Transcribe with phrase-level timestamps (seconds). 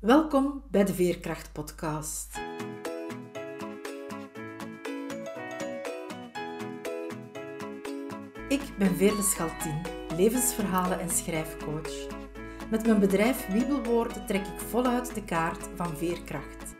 [0.00, 2.36] Welkom bij de Veerkracht Podcast.
[8.48, 9.80] Ik ben Veerle Schaltien,
[10.16, 12.06] levensverhalen en schrijfcoach.
[12.70, 16.74] Met mijn bedrijf Wiebelwoorden trek ik voluit de kaart van veerkracht.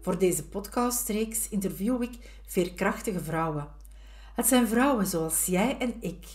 [0.00, 3.68] Voor deze podcastreeks interview ik veerkrachtige vrouwen.
[4.34, 6.26] Het zijn vrouwen zoals jij en ik,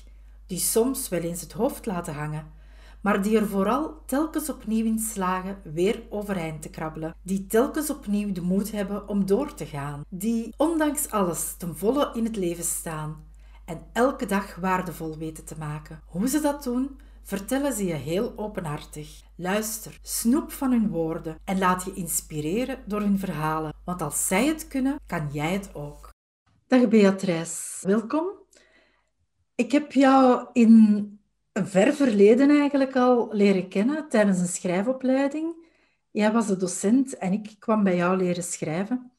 [0.47, 2.61] die soms wel eens het hoofd laten hangen
[3.03, 8.31] maar die er vooral telkens opnieuw in slagen weer overeind te krabbelen, die telkens opnieuw
[8.31, 12.63] de moed hebben om door te gaan, die ondanks alles ten volle in het leven
[12.63, 13.23] staan
[13.65, 16.01] en elke dag waardevol weten te maken.
[16.05, 19.21] Hoe ze dat doen, vertellen ze je heel openhartig.
[19.35, 24.47] Luister, snoep van hun woorden en laat je inspireren door hun verhalen, want als zij
[24.47, 26.09] het kunnen, kan jij het ook.
[26.67, 28.25] Dag Beatrice, welkom.
[29.55, 31.22] Ik heb jou in
[31.53, 35.55] ver verleden eigenlijk al leren kennen tijdens een schrijfopleiding.
[36.11, 39.11] Jij was de docent en ik kwam bij jou leren schrijven.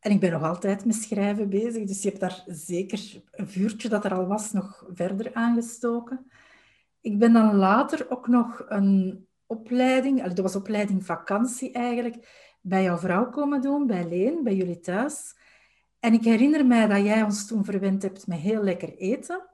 [0.00, 3.88] En ik ben nog altijd met schrijven bezig, dus je hebt daar zeker een vuurtje
[3.88, 6.30] dat er al was nog verder aangestoken.
[7.00, 12.28] Ik ben dan later ook nog een opleiding, dat was opleiding vakantie eigenlijk,
[12.60, 15.36] bij jouw vrouw komen doen, bij Leen, bij jullie thuis.
[15.98, 19.48] En ik herinner mij dat jij ons toen verwend hebt met heel lekker eten.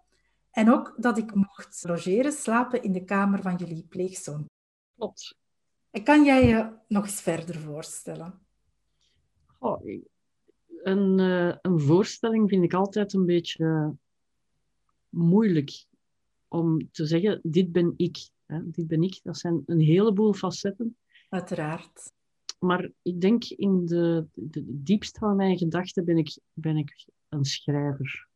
[0.57, 4.49] En ook dat ik mocht logeren, slapen in de kamer van jullie pleegzoon.
[4.95, 5.37] Klopt.
[5.91, 8.39] En kan jij je nog eens verder voorstellen?
[9.59, 9.83] Oh,
[10.83, 13.95] een, uh, een voorstelling vind ik altijd een beetje
[15.09, 15.87] moeilijk
[16.49, 18.29] om te zeggen, dit ben ik.
[18.47, 18.71] Hè?
[18.71, 19.21] Dit ben ik.
[19.23, 20.97] Dat zijn een heleboel facetten.
[21.29, 22.13] Uiteraard.
[22.59, 27.07] Maar ik denk in de, de, de diepst van mijn gedachten ben ik, ben ik
[27.29, 28.29] een schrijver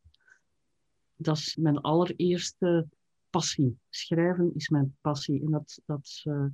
[1.21, 2.87] dat is mijn allereerste
[3.29, 3.77] passie.
[3.89, 5.41] Schrijven is mijn passie.
[5.41, 6.45] En dat, dat, uh,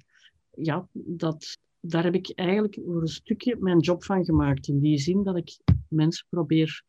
[0.52, 4.68] ja, dat, daar heb ik eigenlijk voor een stukje mijn job van gemaakt.
[4.68, 6.84] In die zin dat ik mensen probeer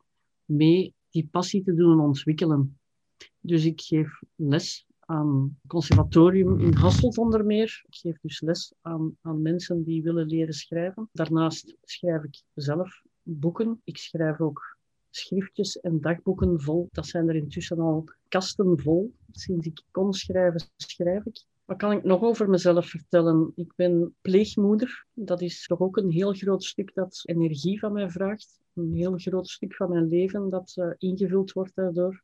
[0.45, 2.79] mee die passie te doen ontwikkelen.
[3.39, 7.83] Dus ik geef les aan conservatorium in Hasselt onder meer.
[7.87, 11.09] Ik geef dus les aan, aan mensen die willen leren schrijven.
[11.11, 13.81] Daarnaast schrijf ik zelf boeken.
[13.83, 14.77] Ik schrijf ook
[15.09, 16.87] schriftjes en dagboeken vol.
[16.91, 19.13] Dat zijn er intussen al kasten vol.
[19.31, 21.43] Sinds ik kon schrijven, schrijf ik.
[21.65, 23.51] Wat kan ik nog over mezelf vertellen?
[23.55, 25.05] Ik ben pleegmoeder.
[25.13, 28.59] Dat is toch ook een heel groot stuk dat energie van mij vraagt.
[28.73, 32.23] Een heel groot stuk van mijn leven dat uh, ingevuld wordt daardoor.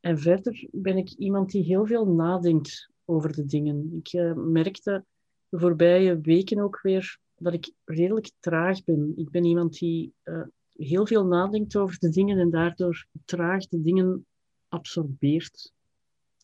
[0.00, 3.90] En verder ben ik iemand die heel veel nadenkt over de dingen.
[3.92, 5.04] Ik uh, merkte
[5.48, 9.12] de voorbije weken ook weer dat ik redelijk traag ben.
[9.16, 10.42] Ik ben iemand die uh,
[10.82, 14.26] heel veel nadenkt over de dingen en daardoor traag de dingen
[14.68, 15.72] absorbeert.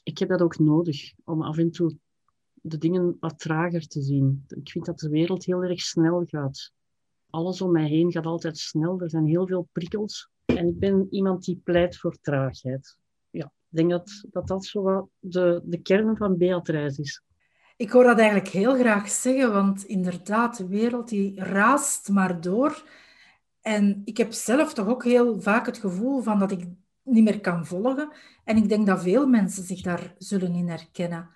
[0.02, 1.96] Ik heb dat ook nodig om af en toe
[2.54, 4.44] de dingen wat trager te zien.
[4.48, 6.72] Ik vind dat de wereld heel erg snel gaat.
[7.30, 9.00] Alles om mij heen gaat altijd snel.
[9.00, 10.30] Er zijn heel veel prikkels.
[10.44, 12.96] En ik ben iemand die pleit voor traagheid.
[13.30, 13.90] Ja, ik denk
[14.30, 17.22] dat dat, zo de, de kern van Beatrice is.
[17.76, 22.82] Ik hoor dat eigenlijk heel graag zeggen, want inderdaad, de wereld die raast maar door.
[23.60, 26.66] En ik heb zelf toch ook heel vaak het gevoel van dat ik
[27.02, 28.12] niet meer kan volgen.
[28.44, 31.30] En ik denk dat veel mensen zich daar zullen in herkennen.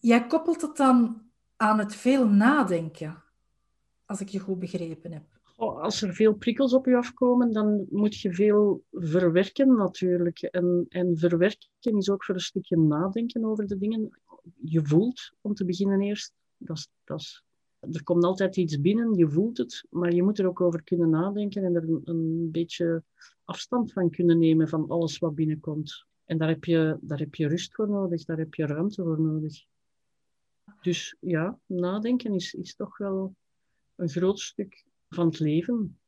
[0.00, 1.22] Jij koppelt het dan
[1.56, 3.22] aan het veel nadenken,
[4.06, 5.24] als ik je goed begrepen heb.
[5.56, 10.42] als er veel prikkels op je afkomen, dan moet je veel verwerken natuurlijk.
[10.42, 14.20] En, en verwerken is ook voor een stukje nadenken over de dingen.
[14.60, 17.44] Je voelt, om te beginnen eerst, dat dat is
[17.80, 21.10] er komt altijd iets binnen, je voelt het, maar je moet er ook over kunnen
[21.10, 23.02] nadenken en er een, een beetje
[23.44, 26.06] afstand van kunnen nemen van alles wat binnenkomt.
[26.24, 29.20] En daar heb, je, daar heb je rust voor nodig, daar heb je ruimte voor
[29.20, 29.64] nodig.
[30.80, 33.34] Dus ja, nadenken is, is toch wel
[33.94, 35.98] een groot stuk van het leven.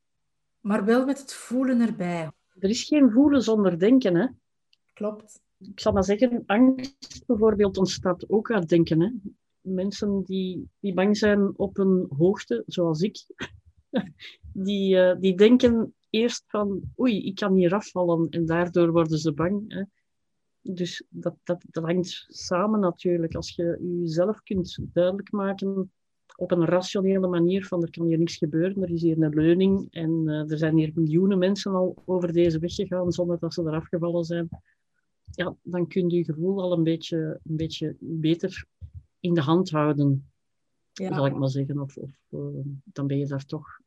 [0.60, 2.30] Maar wel met het voelen erbij.
[2.58, 4.26] Er is geen voelen zonder denken, hè?
[4.92, 5.42] Klopt.
[5.58, 9.00] Ik zal maar zeggen, angst bijvoorbeeld ontstaat ook uit denken.
[9.00, 9.10] Hè?
[9.60, 13.26] Mensen die, die bang zijn op een hoogte, zoals ik,
[14.52, 19.32] die, uh, die denken eerst van oei, ik kan hier afvallen en daardoor worden ze
[19.32, 19.72] bang.
[19.72, 19.82] Hè.
[20.62, 23.34] Dus dat, dat, dat hangt samen natuurlijk.
[23.34, 25.92] Als je jezelf kunt duidelijk maken
[26.36, 29.86] op een rationele manier van er kan hier niks gebeuren, er is hier een leuning
[29.90, 33.62] en uh, er zijn hier miljoenen mensen al over deze weg gegaan zonder dat ze
[33.62, 34.48] eraf gevallen zijn.
[35.30, 38.66] Ja, dan kun je je gevoel al een beetje, een beetje beter
[39.20, 40.30] in de hand houden,
[40.92, 41.78] zal ik maar zeggen.
[41.78, 42.40] Of, of uh,
[42.84, 43.80] dan ben je daar toch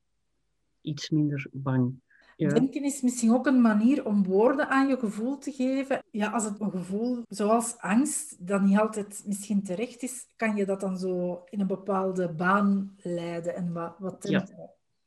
[0.82, 2.02] iets minder bang.
[2.38, 6.04] Denken is misschien ook een manier om woorden aan je gevoel te geven.
[6.12, 10.66] Ja, als het een gevoel zoals angst dan niet altijd misschien terecht is, kan je
[10.66, 14.48] dat dan zo in een bepaalde baan leiden en wat, wat ja.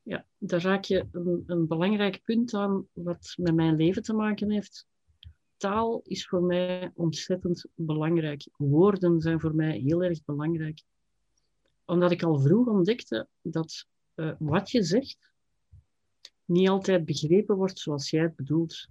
[0.02, 4.50] ja, daar raak je een, een belangrijk punt aan wat met mijn leven te maken
[4.50, 4.86] heeft.
[5.56, 8.48] Taal is voor mij ontzettend belangrijk.
[8.56, 10.82] Woorden zijn voor mij heel erg belangrijk.
[11.84, 15.32] Omdat ik al vroeg ontdekte dat uh, wat je zegt,
[16.44, 18.86] niet altijd begrepen wordt zoals jij het bedoelt.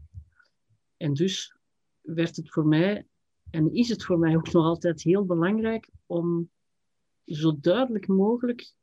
[0.98, 1.56] En dus
[2.02, 3.08] werd het voor mij,
[3.50, 6.50] en is het voor mij ook nog altijd heel belangrijk, om
[7.26, 8.74] zo duidelijk mogelijk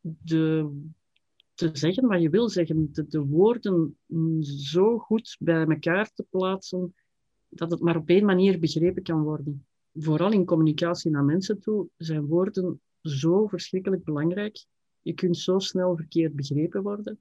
[0.00, 0.70] de,
[1.54, 3.98] te zeggen wat je wil zeggen, de, de woorden
[4.40, 6.94] zo goed bij elkaar te plaatsen,
[7.48, 9.66] dat het maar op één manier begrepen kan worden.
[9.92, 14.64] Vooral in communicatie naar mensen toe zijn woorden zo verschrikkelijk belangrijk.
[15.02, 17.20] Je kunt zo snel verkeerd begrepen worden.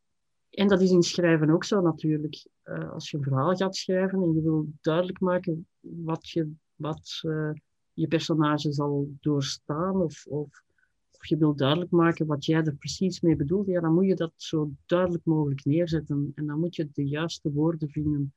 [0.50, 2.48] En dat is in schrijven ook zo natuurlijk.
[2.64, 7.20] Uh, als je een verhaal gaat schrijven en je wil duidelijk maken wat je, wat,
[7.26, 7.52] uh,
[7.94, 10.64] je personage zal doorstaan, of, of,
[11.12, 14.16] of, je wil duidelijk maken wat jij er precies mee bedoelt, ja, dan moet je
[14.16, 16.32] dat zo duidelijk mogelijk neerzetten.
[16.36, 18.34] En dan moet je de juiste woorden vinden,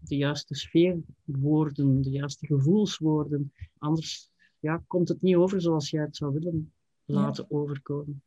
[0.00, 3.52] de juiste sfeerwoorden, de juiste gevoelswoorden.
[3.78, 6.72] Anders ja, komt het niet over zoals jij het zou willen
[7.04, 7.56] laten ja.
[7.56, 8.22] overkomen.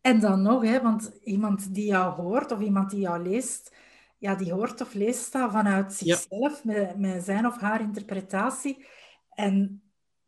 [0.00, 3.74] En dan nog, hè, want iemand die jou hoort of iemand die jou leest,
[4.18, 8.86] ja, die hoort of leest dat vanuit zichzelf, met, met zijn of haar interpretatie.
[9.30, 9.82] En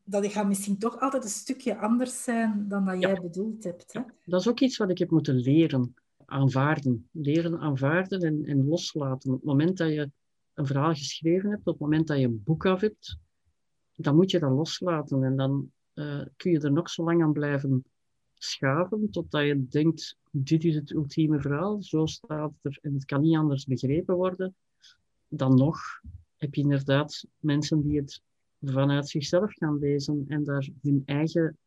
[0.05, 3.93] dat gaat misschien toch altijd een stukje anders zijn dan dat jij bedoeld hebt.
[3.93, 4.01] Hè?
[4.25, 5.95] Dat is ook iets wat ik heb moeten leren
[6.25, 7.09] aanvaarden.
[7.13, 9.31] Leren aanvaarden en, en loslaten.
[9.31, 10.11] Op het moment dat je
[10.55, 13.19] een verhaal geschreven hebt, op het moment dat je een boek af hebt,
[13.94, 15.23] dan moet je dat loslaten.
[15.23, 17.85] En dan uh, kun je er nog zo lang aan blijven
[18.35, 23.05] schaven totdat je denkt, dit is het ultieme verhaal, zo staat het er en het
[23.05, 24.55] kan niet anders begrepen worden.
[25.29, 25.79] Dan nog
[26.37, 28.23] heb je inderdaad mensen die het
[28.61, 31.58] vanuit zichzelf gaan lezen en daar hun eigen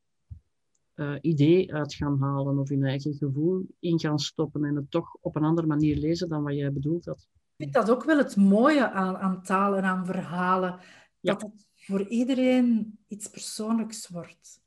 [0.95, 5.17] uh, idee uit gaan halen of hun eigen gevoel in gaan stoppen en het toch
[5.21, 7.27] op een andere manier lezen dan wat jij bedoeld had.
[7.63, 10.79] Vind dat ook wel het mooie aan, aan taal en aan verhalen,
[11.21, 14.61] dat het voor iedereen iets persoonlijks wordt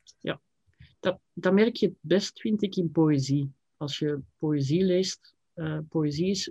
[1.06, 3.52] dat, dat merk je het best, vind ik, in poëzie.
[3.76, 6.50] Als je poëzie leest, uh, poëzie is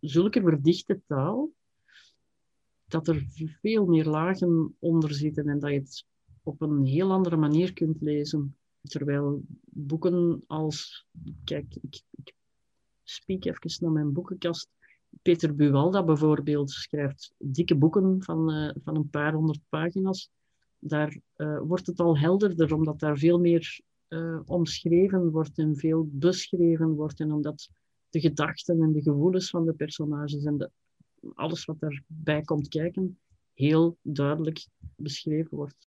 [0.00, 1.50] zulke verdichte taal,
[2.84, 3.26] dat er
[3.60, 6.04] veel meer lagen onder zitten en dat je het
[6.42, 8.56] op een heel andere manier kunt lezen.
[8.82, 11.06] Terwijl boeken als,
[11.44, 12.34] kijk, ik, ik
[13.02, 14.68] spiek even naar mijn boekenkast.
[15.22, 20.30] Peter Buwalda bijvoorbeeld schrijft dikke boeken van, uh, van een paar honderd pagina's
[20.84, 26.08] daar uh, wordt het al helderder, omdat daar veel meer uh, omschreven wordt en veel
[26.10, 27.20] beschreven wordt.
[27.20, 27.68] En omdat
[28.10, 30.70] de gedachten en de gevoelens van de personages en de,
[31.34, 33.18] alles wat daarbij komt kijken,
[33.54, 34.66] heel duidelijk
[34.96, 35.88] beschreven wordt.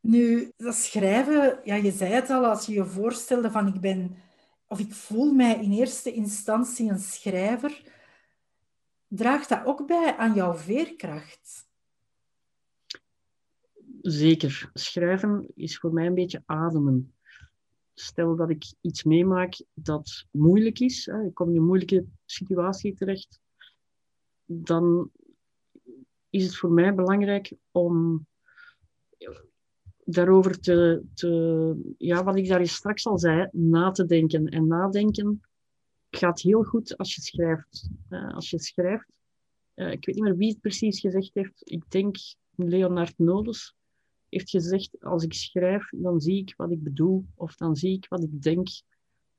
[0.00, 4.16] Nu, dat schrijven, ja, je zei het al, als je je voorstelde van ik ben,
[4.72, 7.82] of ik voel mij in eerste instantie een schrijver,
[9.08, 11.70] draagt dat ook bij aan jouw veerkracht?
[14.02, 14.70] zeker.
[14.72, 17.14] Schrijven is voor mij een beetje ademen.
[17.94, 23.40] Stel dat ik iets meemaak dat moeilijk is, ik kom in een moeilijke situatie terecht,
[24.44, 25.10] dan
[26.30, 28.26] is het voor mij belangrijk om
[30.04, 34.46] daarover te, te ja, wat ik daar straks al zei, na te denken.
[34.46, 35.40] En nadenken
[36.10, 37.90] gaat heel goed als je schrijft.
[38.10, 39.08] Uh, als je schrijft,
[39.74, 42.16] uh, ik weet niet meer wie het precies gezegd heeft, ik denk
[42.54, 43.74] Leonard Nodus,
[44.28, 48.08] heeft gezegd, als ik schrijf, dan zie ik wat ik bedoel of dan zie ik
[48.08, 48.68] wat ik denk.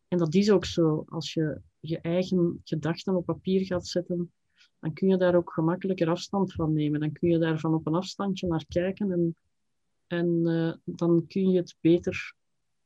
[0.07, 1.03] En dat is ook zo.
[1.07, 4.31] Als je je eigen gedachten op papier gaat zetten,
[4.79, 6.99] dan kun je daar ook gemakkelijker afstand van nemen.
[6.99, 9.35] Dan kun je daar van op een afstandje naar kijken en,
[10.13, 12.33] en uh, dan kun je het beter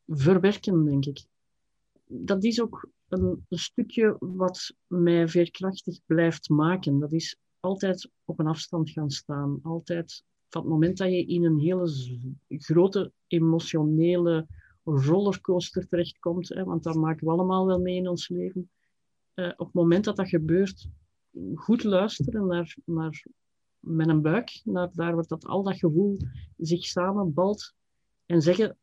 [0.08, 1.26] verwerken, denk ik.
[2.08, 7.00] Dat is ook een, een stukje wat mij veerkrachtig blijft maken.
[7.00, 9.60] Dat is altijd op een afstand gaan staan.
[9.64, 11.92] Altijd van het moment dat je in een hele
[12.48, 14.48] grote emotionele
[14.84, 18.70] rollercoaster terechtkomt, hè, want dat maken we allemaal wel mee in ons leven,
[19.36, 20.88] uh, op het moment dat dat gebeurt,
[21.56, 23.26] goed luisteren naar, naar
[23.88, 26.18] met een buik, naar daar waar dat, al dat gevoel
[26.58, 27.74] zich samenbalt
[28.26, 28.78] en zeggen,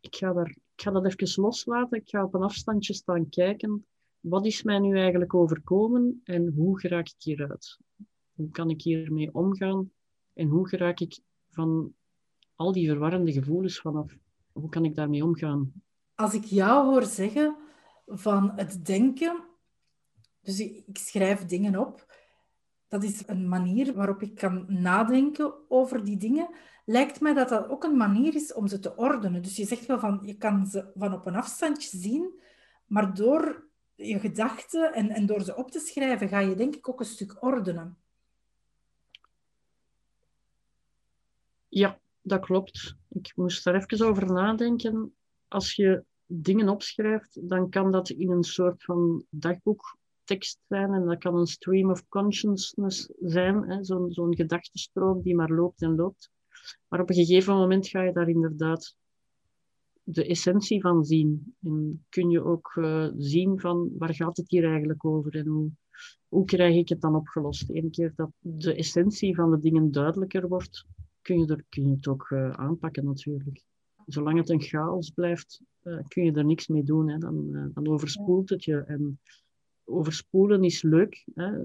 [0.00, 3.86] ik ga, daar, ik ga dat even loslaten, ik ga op een afstandje staan kijken,
[4.20, 7.78] wat is mij nu eigenlijk overkomen en hoe raak ik hieruit?
[8.32, 9.90] Hoe kan ik hiermee omgaan?
[10.32, 11.94] En hoe geraak ik van
[12.54, 14.16] al die verwarrende gevoelens vanaf?
[14.52, 15.72] Hoe kan ik daarmee omgaan?
[16.14, 17.56] Als ik jou hoor zeggen
[18.06, 19.48] van het denken,
[20.40, 22.06] Dus ik schrijf dingen op.
[22.90, 26.50] Dat is een manier waarop ik kan nadenken over die dingen.
[26.84, 29.42] Lijkt mij dat dat ook een manier is om ze te ordenen.
[29.42, 32.40] Dus je zegt wel van, je kan ze van op een afstandje zien,
[32.86, 36.88] maar door je gedachten en, en door ze op te schrijven, ga je denk ik
[36.88, 37.98] ook een stuk ordenen.
[41.68, 42.96] Ja, dat klopt.
[43.08, 45.14] Ik moest daar even over nadenken.
[45.48, 49.24] Als je dingen opschrijft, dan kan dat in een soort van
[50.30, 55.50] dagboektekst zijn en dat kan een stream of consciousness zijn, zo'n zo'n gedachtenstroom die maar
[55.50, 56.30] loopt en loopt.
[56.88, 58.96] Maar op een gegeven moment ga je daar inderdaad
[60.02, 61.54] de essentie van zien.
[61.62, 65.70] En kun je ook uh, zien van waar gaat het hier eigenlijk over en hoe,
[66.28, 67.70] hoe krijg ik het dan opgelost.
[67.70, 70.86] Eén keer dat de essentie van de dingen duidelijker wordt,
[71.22, 73.64] kun je, er, kun je het ook uh, aanpakken natuurlijk.
[74.06, 77.08] Zolang het een chaos blijft, uh, kun je er niks mee doen.
[77.08, 77.18] Hè.
[77.18, 78.76] Dan, dan overspoelt het je.
[78.76, 79.18] En
[79.90, 81.24] overspoelen is leuk.
[81.34, 81.64] Hè.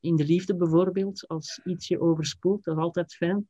[0.00, 3.48] in de liefde bijvoorbeeld, als iets je overspoelt, dat is altijd fijn.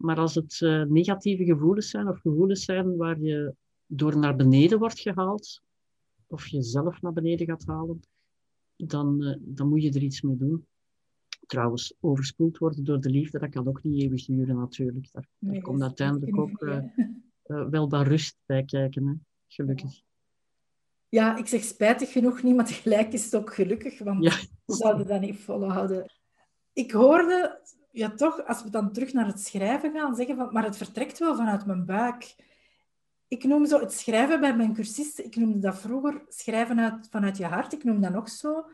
[0.00, 3.54] Maar als het uh, negatieve gevoelens zijn of gevoelens zijn waar je
[3.86, 5.62] door naar beneden wordt gehaald,
[6.26, 8.00] of je zelf naar beneden gaat halen,
[8.76, 10.66] dan, uh, dan moet je er iets mee doen.
[11.46, 15.08] Trouwens, overspoeld worden door de liefde, dat kan ook niet eeuwig duren natuurlijk.
[15.12, 16.58] Daar, nee, daar komt uiteindelijk ook
[17.70, 19.14] wel wat rust bij kijken, hè?
[19.46, 20.02] gelukkig.
[21.10, 24.36] Ja, ik zeg spijtig genoeg niet, maar tegelijk is het ook gelukkig, want ja.
[24.64, 26.12] we zouden dat niet volhouden.
[26.72, 27.60] Ik hoorde
[27.92, 31.18] ja, toch, als we dan terug naar het schrijven gaan, zeggen van, maar het vertrekt
[31.18, 32.34] wel vanuit mijn buik.
[33.28, 37.36] Ik noem zo het schrijven bij mijn cursisten, ik noemde dat vroeger schrijven uit, vanuit
[37.36, 38.66] je hart, ik noem dat nog zo.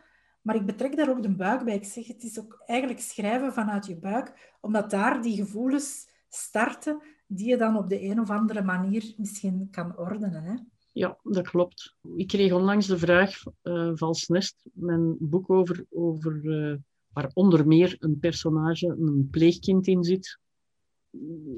[0.42, 1.74] Maar ik betrek daar ook de buik bij.
[1.74, 7.02] Ik zeg, het is ook eigenlijk schrijven vanuit je buik, omdat daar die gevoelens starten
[7.26, 10.42] die je dan op de een of andere manier misschien kan ordenen.
[10.42, 10.54] Hè?
[10.96, 11.94] Ja, dat klopt.
[12.16, 16.76] Ik kreeg onlangs de vraag, uh, Vals Nest, mijn boek over, over uh,
[17.12, 20.38] waar onder meer een personage, een pleegkind in zit.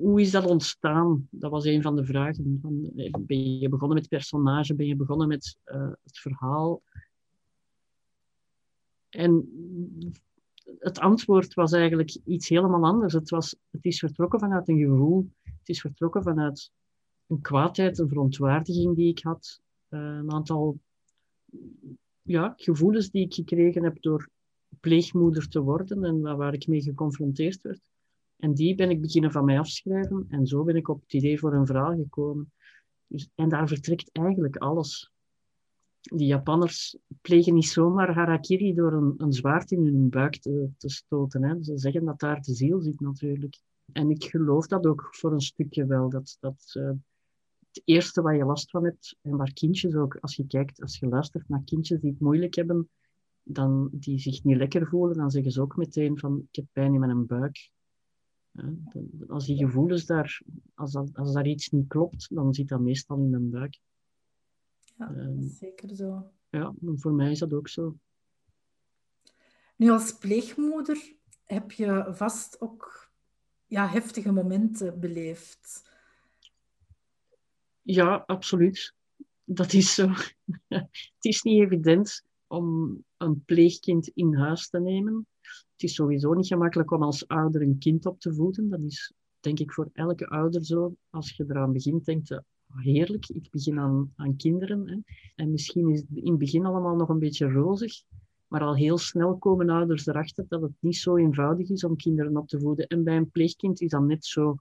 [0.01, 1.29] Hoe is dat ontstaan?
[1.31, 2.61] Dat was een van de vragen.
[3.21, 4.75] Ben je begonnen met personage?
[4.75, 6.83] Ben je begonnen met het verhaal?
[9.09, 9.49] En
[10.79, 13.13] het antwoord was eigenlijk iets helemaal anders.
[13.13, 15.31] Het, was, het is vertrokken vanuit een gevoel.
[15.43, 16.71] Het is vertrokken vanuit
[17.29, 19.61] een kwaadheid, een verontwaardiging die ik had.
[19.89, 20.79] Uh, een aantal
[22.23, 24.29] ja, gevoelens die ik gekregen heb door
[24.81, 27.91] pleegmoeder te worden en waar ik mee geconfronteerd werd.
[28.37, 31.39] En die ben ik beginnen van mij afschrijven en zo ben ik op het idee
[31.39, 32.53] voor een verhaal gekomen.
[33.07, 35.13] Dus, en daar vertrekt eigenlijk alles.
[36.01, 40.89] Die Japanners plegen niet zomaar harakiri door een, een zwaard in hun buik te, te
[40.89, 41.43] stoten.
[41.43, 41.63] Hè.
[41.63, 43.61] Ze zeggen dat daar de ziel zit natuurlijk.
[43.93, 46.09] En ik geloof dat ook voor een stukje wel.
[46.09, 46.91] Dat, dat uh,
[47.79, 50.99] het eerste waar je last van hebt, en waar kindjes ook, als je kijkt, als
[50.99, 52.89] je luistert naar kindjes die het moeilijk hebben,
[53.43, 56.95] dan die zich niet lekker voelen, dan zeggen ze ook meteen van ik heb pijn
[56.95, 57.71] in mijn buik.
[59.29, 60.43] Als die gevoelens daar,
[60.75, 63.79] als, dat, als daar iets niet klopt, dan zit dat meestal in mijn buik.
[64.97, 66.31] Ja, um, zeker zo.
[66.51, 67.97] Ja, voor mij is dat ook zo.
[69.77, 71.13] Nu, als pleegmoeder
[71.45, 73.11] heb je vast ook
[73.67, 75.88] ja, heftige momenten beleefd.
[77.91, 78.95] Ja, absoluut.
[79.45, 80.09] Dat is zo.
[80.69, 85.27] het is niet evident om een pleegkind in huis te nemen.
[85.73, 88.69] Het is sowieso niet gemakkelijk om als ouder een kind op te voeden.
[88.69, 90.97] Dat is denk ik voor elke ouder zo.
[91.11, 94.89] Als je eraan begint, denkt je, oh, heerlijk, ik begin aan, aan kinderen.
[94.89, 94.97] Hè.
[95.35, 98.03] En misschien is het in het begin allemaal nog een beetje rozig.
[98.49, 102.37] Maar al heel snel komen ouders erachter dat het niet zo eenvoudig is om kinderen
[102.37, 102.87] op te voeden.
[102.87, 104.57] En bij een pleegkind is dat net zo.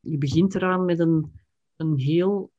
[0.00, 1.32] Je begint eraan met een,
[1.76, 2.52] een heel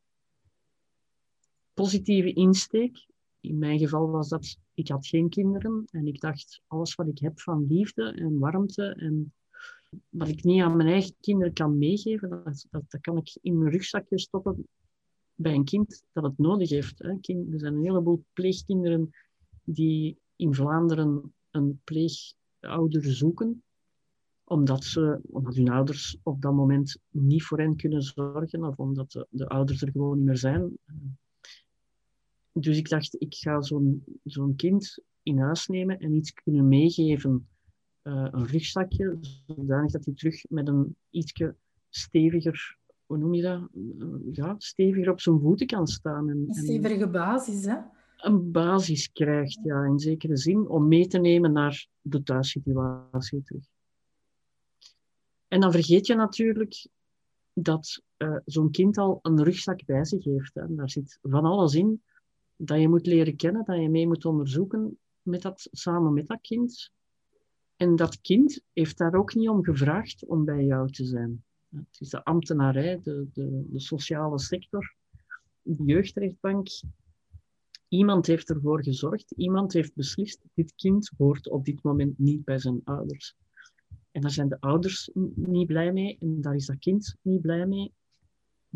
[1.75, 3.05] positieve insteek
[3.39, 7.19] in mijn geval was dat, ik had geen kinderen en ik dacht, alles wat ik
[7.19, 9.33] heb van liefde en warmte en
[10.09, 13.71] wat ik niet aan mijn eigen kinderen kan meegeven, dat, dat, kan ik in mijn
[13.71, 14.67] rugzakje stoppen
[15.35, 17.17] bij een kind dat het nodig heeft.
[17.21, 19.09] Kind, er zijn een heleboel pleegkinderen
[19.63, 23.63] die in Vlaanderen een pleegouder zoeken,
[24.43, 29.25] omdat, ze, omdat hun ouders op dat moment niet voor hen kunnen zorgen of omdat
[29.29, 30.77] de ouders er gewoon niet meer zijn
[32.59, 37.47] dus ik dacht, ik ga zo'n zo'n kind in huis nemen en iets kunnen meegeven.
[38.03, 41.55] Uh, een rugzakje, zodanig dat hij terug met een ietsje
[41.89, 43.69] steviger, hoe noem je dat?
[43.73, 46.29] Uh, ja, steviger op zijn voeten kan staan.
[46.29, 47.77] En, een stevige basis, hè?
[48.17, 53.63] Een basis krijgt, ja, in zekere zin, om mee te nemen naar de thuissituatie terug.
[55.47, 56.87] En dan vergeet je natuurlijk
[57.53, 60.53] dat uh, zo'n kind al een rugzak bij zich heeft.
[60.53, 60.75] Hè.
[60.75, 62.01] Daar zit van alles in
[62.57, 64.97] dat je moet leren kennen, dat je mee moet onderzoeken.
[65.21, 66.91] met dat, samen met dat kind.
[67.75, 71.43] En dat kind heeft daar ook niet om gevraagd om bij jou te zijn.
[71.69, 74.95] Het is de ambtenarij, de, de, de sociale sector,
[75.61, 76.67] de jeugdrechtbank.
[77.87, 82.59] Iemand heeft ervoor gezorgd, iemand heeft beslist, dit kind hoort op dit moment niet bij
[82.59, 83.35] zijn ouders.
[84.11, 87.65] En daar zijn de ouders niet blij mee en daar is dat kind niet blij
[87.65, 87.93] mee.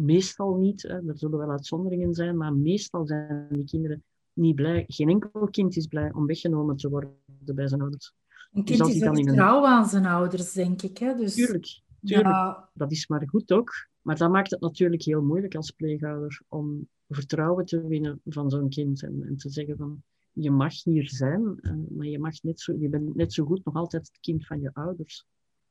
[0.01, 1.07] Meestal niet, hè.
[1.07, 4.03] er zullen wel uitzonderingen zijn, maar meestal zijn die kinderen
[4.33, 4.83] niet blij.
[4.87, 7.13] Geen enkel kind is blij om weggenomen te worden
[7.55, 8.13] bij zijn ouders.
[8.51, 10.97] Een kind dus is wel trouw aan zijn ouders, denk ik.
[10.97, 11.15] Hè?
[11.15, 12.27] Dus, tuurlijk, tuurlijk.
[12.27, 12.69] Ja.
[12.73, 13.71] dat is maar goed ook.
[14.01, 18.69] Maar dat maakt het natuurlijk heel moeilijk als pleegouder om vertrouwen te winnen van zo'n
[18.69, 22.59] kind en, en, te zeggen van je mag hier zijn, uh, maar je, mag net
[22.59, 25.25] zo, je bent net zo goed nog altijd het kind van je ouders.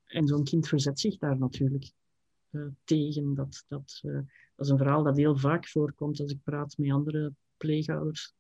[0.05, 1.93] En zo'n kind verzet zich daar natuurlijk
[2.85, 3.35] tegen.
[3.35, 4.15] Dat, dat, uh,
[4.57, 8.35] dat is een verhaal dat heel vaak voorkomt als ik praat met andere pleegouders.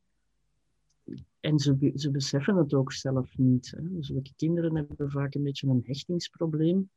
[1.41, 3.71] En ze, ze beseffen het ook zelf niet.
[3.77, 3.83] Hè.
[4.01, 6.91] Zulke kinderen hebben vaak een beetje een hechtingsprobleem,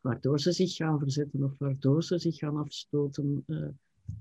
[0.00, 3.44] waardoor ze zich gaan verzetten of waardoor ze zich gaan afstoten.
[3.46, 3.68] Uh,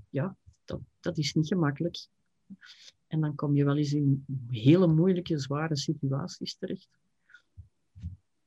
[0.09, 2.07] ja, dat, dat is niet gemakkelijk.
[3.07, 6.89] En dan kom je wel eens in hele moeilijke, zware situaties terecht.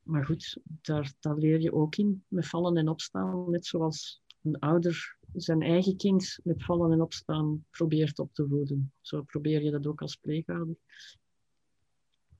[0.08, 3.50] Maar goed, daar, daar leer je ook in, met vallen en opstaan.
[3.50, 8.92] Net zoals een ouder zijn eigen kind met vallen en opstaan probeert op te voeden.
[9.00, 10.74] Zo probeer je dat ook als pleegouder.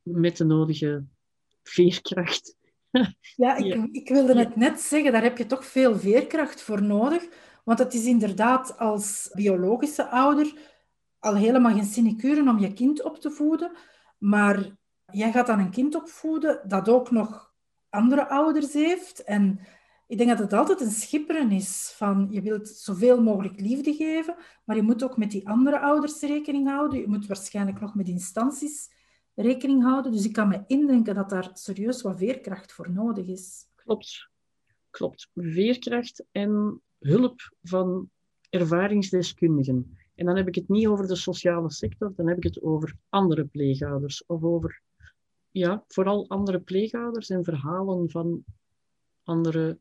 [0.02, 1.04] Met de nodige
[1.62, 2.56] veerkracht.
[3.37, 7.28] Ja, ik, ik wilde het net zeggen, daar heb je toch veel veerkracht voor nodig.
[7.64, 10.52] Want het is inderdaad als biologische ouder
[11.18, 13.72] al helemaal geen sinecure om je kind op te voeden.
[14.18, 14.76] Maar
[15.12, 17.48] jij gaat dan een kind opvoeden dat ook nog
[17.90, 19.25] andere ouders heeft.
[19.25, 19.61] En
[20.07, 24.37] ik denk dat het altijd een schipperen is van je wilt zoveel mogelijk liefde geven,
[24.64, 27.00] maar je moet ook met die andere ouders rekening houden.
[27.00, 28.90] Je moet waarschijnlijk nog met instanties
[29.35, 30.12] rekening houden.
[30.12, 33.66] Dus ik kan me indenken dat daar serieus wat veerkracht voor nodig is.
[33.75, 34.28] Klopt.
[34.90, 35.30] Klopt.
[35.35, 38.11] Veerkracht en hulp van
[38.50, 39.99] ervaringsdeskundigen.
[40.14, 42.97] En dan heb ik het niet over de sociale sector, dan heb ik het over
[43.09, 44.83] andere pleegouders of over,
[45.59, 48.44] ja, vooral andere pleegouders en verhalen van
[49.23, 49.79] andere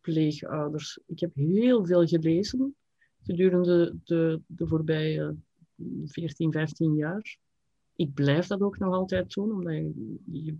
[0.00, 0.98] pleegouders.
[1.06, 2.76] Ik heb heel veel gelezen
[3.22, 5.36] gedurende de, de voorbije
[6.04, 7.38] 14, 15 jaar.
[7.96, 9.74] Ik blijf dat ook nog altijd doen, omdat
[10.24, 10.56] je,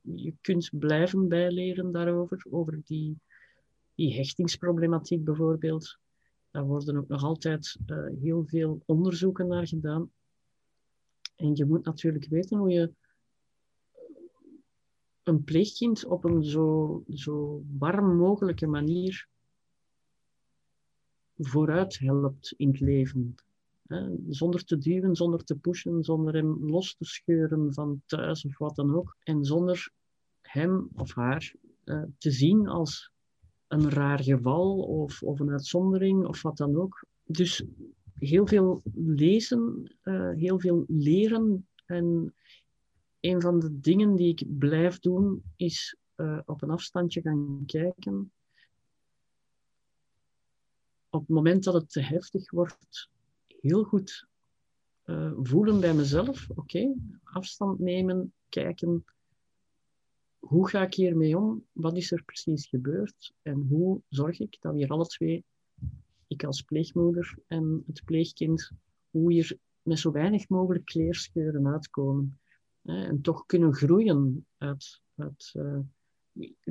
[0.00, 3.18] je, kunt blijven bijleren daarover, over die,
[3.94, 5.98] hechtingsproblematiek bijvoorbeeld.
[6.50, 10.10] Daar worden ook nog altijd uh, heel veel onderzoeken naar gedaan.
[11.36, 12.92] En je moet natuurlijk weten hoe je
[15.28, 19.28] een pleegkind op een zo, zo warm mogelijke manier
[21.38, 23.34] vooruit helpt in het leven.
[24.28, 28.76] Zonder te duwen, zonder te pushen, zonder hem los te scheuren van thuis of wat
[28.76, 29.16] dan ook.
[29.22, 29.90] En zonder
[30.40, 33.12] hem of haar uh, te zien als
[33.68, 37.04] een raar geval of, of een uitzondering of wat dan ook.
[37.24, 37.64] Dus
[38.18, 42.34] heel veel lezen, uh, heel veel leren en
[43.20, 48.32] een van de dingen die ik blijf doen, is uh, op een afstandje gaan kijken.
[51.10, 53.10] Op het moment dat het te heftig wordt,
[53.60, 54.26] heel goed
[55.04, 56.50] uh, voelen bij mezelf.
[56.54, 59.04] Oké, afstand nemen, kijken.
[60.38, 61.64] Hoe ga ik hiermee om?
[61.72, 63.32] Wat is er precies gebeurd?
[63.42, 65.44] En hoe zorg ik dat hier alle twee,
[66.26, 68.70] ik als pleegmoeder en het pleegkind,
[69.10, 72.38] hoe hier met zo weinig mogelijk kleerscheuren uitkomen?
[72.88, 75.78] En toch kunnen groeien uit, uit uh,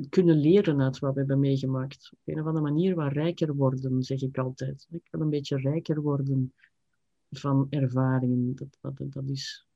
[0.08, 2.10] kunnen leren uit wat we hebben meegemaakt.
[2.12, 4.86] Op een of andere manier wat rijker worden, zeg ik altijd.
[4.90, 6.52] Ik wil een beetje rijker worden
[7.30, 8.54] van ervaringen.
[8.54, 9.66] Dat, dat, dat is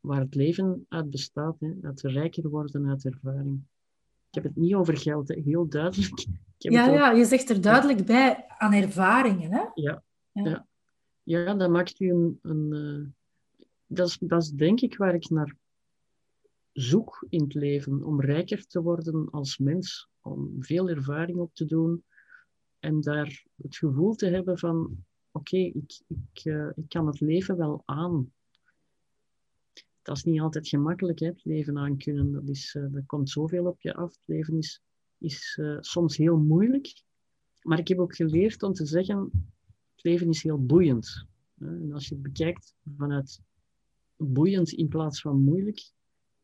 [0.00, 1.72] waar het leven uit bestaat, hè?
[1.82, 3.60] uit rijker worden uit ervaring.
[4.28, 5.40] Ik heb het niet over geld, hè?
[5.44, 6.26] heel duidelijk.
[6.56, 9.52] ja, ja, je zegt er duidelijk bij aan ervaringen.
[9.52, 9.64] Hè?
[9.74, 10.02] Ja,
[10.32, 10.44] ja.
[10.44, 10.66] ja.
[11.22, 13.24] ja dat maakt u een, een, eh,
[13.86, 15.56] dat is, dat is denk ik waar ik naar
[16.72, 18.02] zoek in het leven.
[18.02, 20.08] Om rijker te worden als mens.
[20.20, 22.04] Om veel ervaring op te doen.
[22.78, 25.04] En daar het gevoel te hebben van...
[25.30, 28.32] Oké, ik, ik, uh, ik kan het leven wel aan.
[30.02, 32.32] Dat is niet altijd gemakkelijk, hè, het leven aan kunnen.
[32.32, 34.10] Dat is, uh, er komt zoveel op je af.
[34.10, 34.82] Het leven is,
[35.18, 37.02] is uh, soms heel moeilijk.
[37.62, 39.30] Maar ik heb ook geleerd om te zeggen...
[39.94, 41.26] Het leven is heel boeiend.
[41.58, 43.40] En als je het bekijkt vanuit
[44.16, 45.90] boeiend in plaats van moeilijk,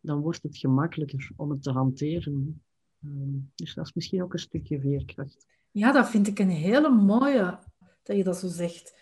[0.00, 2.62] dan wordt het gemakkelijker om het te hanteren.
[3.02, 5.46] Ehm, dus dat is misschien ook een stukje veerkracht.
[5.70, 7.58] Ja, dat vind ik een hele mooie
[8.02, 8.94] dat je dat zo zegt.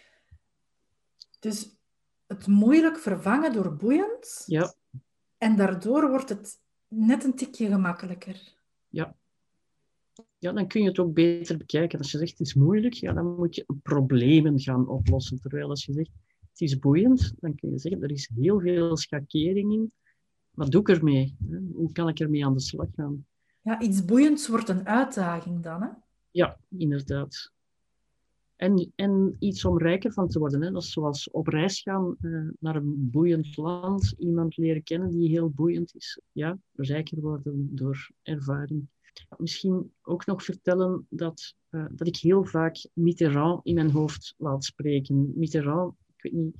[1.39, 1.77] Dus
[2.27, 4.43] het moeilijk vervangen door boeiend.
[4.47, 4.75] Ja.
[5.39, 8.55] En daardoor wordt het net een tikje gemakkelijker.
[8.89, 9.17] Ja.
[10.39, 11.99] Ja, dan kun je het ook beter bekijken.
[11.99, 15.41] Als je zegt het is moeilijk, ja, dan moet je problemen gaan oplossen.
[15.41, 16.11] Terwijl als je zegt
[16.61, 19.93] is boeiend, dan kun je zeggen er is heel veel schakering in.
[20.51, 21.37] Wat doe ik ermee?
[21.73, 23.27] Hoe kan ik ermee aan de slag gaan?
[23.63, 25.89] Ja, iets boeiends wordt een uitdaging dan, hè?
[26.31, 27.53] Ja, inderdaad.
[28.57, 30.63] En, en iets om rijker van te worden.
[30.63, 30.71] Hè.
[30.71, 35.29] Dat is zoals op reis gaan uh, naar een boeiend land, iemand leren kennen die
[35.29, 36.21] heel boeiend is.
[36.33, 38.89] Ja, rijker worden door ervaring.
[39.37, 44.65] Misschien ook nog vertellen dat, uh, dat ik heel vaak Mitterrand in mijn hoofd laat
[44.65, 45.33] spreken.
[45.35, 46.57] Mitterrand, ik weet niet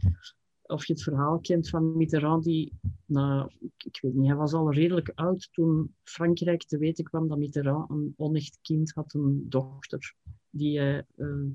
[0.71, 2.73] of je het verhaal kent van Mitterrand, die,
[3.05, 7.39] nou, ik weet niet, hij was al redelijk oud toen Frankrijk te weten kwam dat
[7.39, 10.15] Mitterrand een onecht kind had, een dochter,
[10.51, 11.47] die hij uh,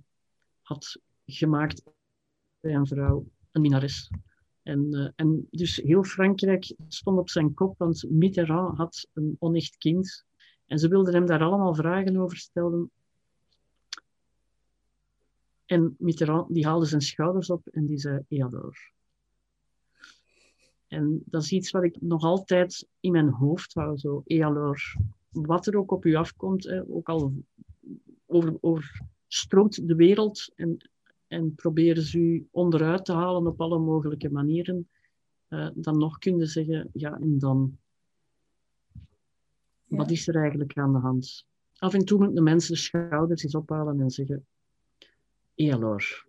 [0.61, 1.83] had gemaakt
[2.59, 4.11] bij een vrouw, een minares.
[4.63, 9.77] En, uh, en dus heel Frankrijk stond op zijn kop, want Mitterrand had een onecht
[9.77, 10.25] kind.
[10.65, 12.91] En ze wilden hem daar allemaal vragen over stellen.
[15.65, 18.93] En Mitterrand die haalde zijn schouders op en die zei, ja, door.
[20.87, 23.97] En dat is iets wat ik nog altijd in mijn hoofd hou.
[23.97, 24.97] Zo, alors,
[25.29, 27.33] wat er ook op u afkomt, hè, ook al
[28.25, 30.89] over, overstroomt de wereld en,
[31.27, 34.89] en proberen ze u onderuit te halen op alle mogelijke manieren,
[35.49, 37.77] uh, dan nog kunnen zeggen, ja, en dan?
[39.87, 39.97] Ja.
[39.97, 41.45] Wat is er eigenlijk aan de hand?
[41.77, 44.45] Af en toe moeten de mensen de schouders eens ophalen en zeggen,
[45.55, 46.25] et alors?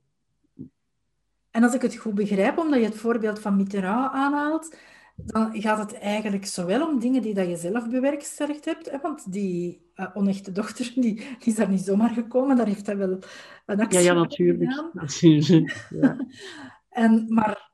[1.50, 4.76] En als ik het goed begrijp, omdat je het voorbeeld van Mitterrand aanhaalt,
[5.16, 9.32] dan gaat het eigenlijk zowel om dingen die dat je zelf bewerkstelligd hebt, hè, want
[9.32, 13.18] die uh, onechte dochter die, die, is daar niet zomaar gekomen, daar heeft hij wel
[13.66, 14.88] een actie Ja, ja natuurlijk.
[14.92, 16.26] natuurlijk ja.
[16.88, 17.70] en, maar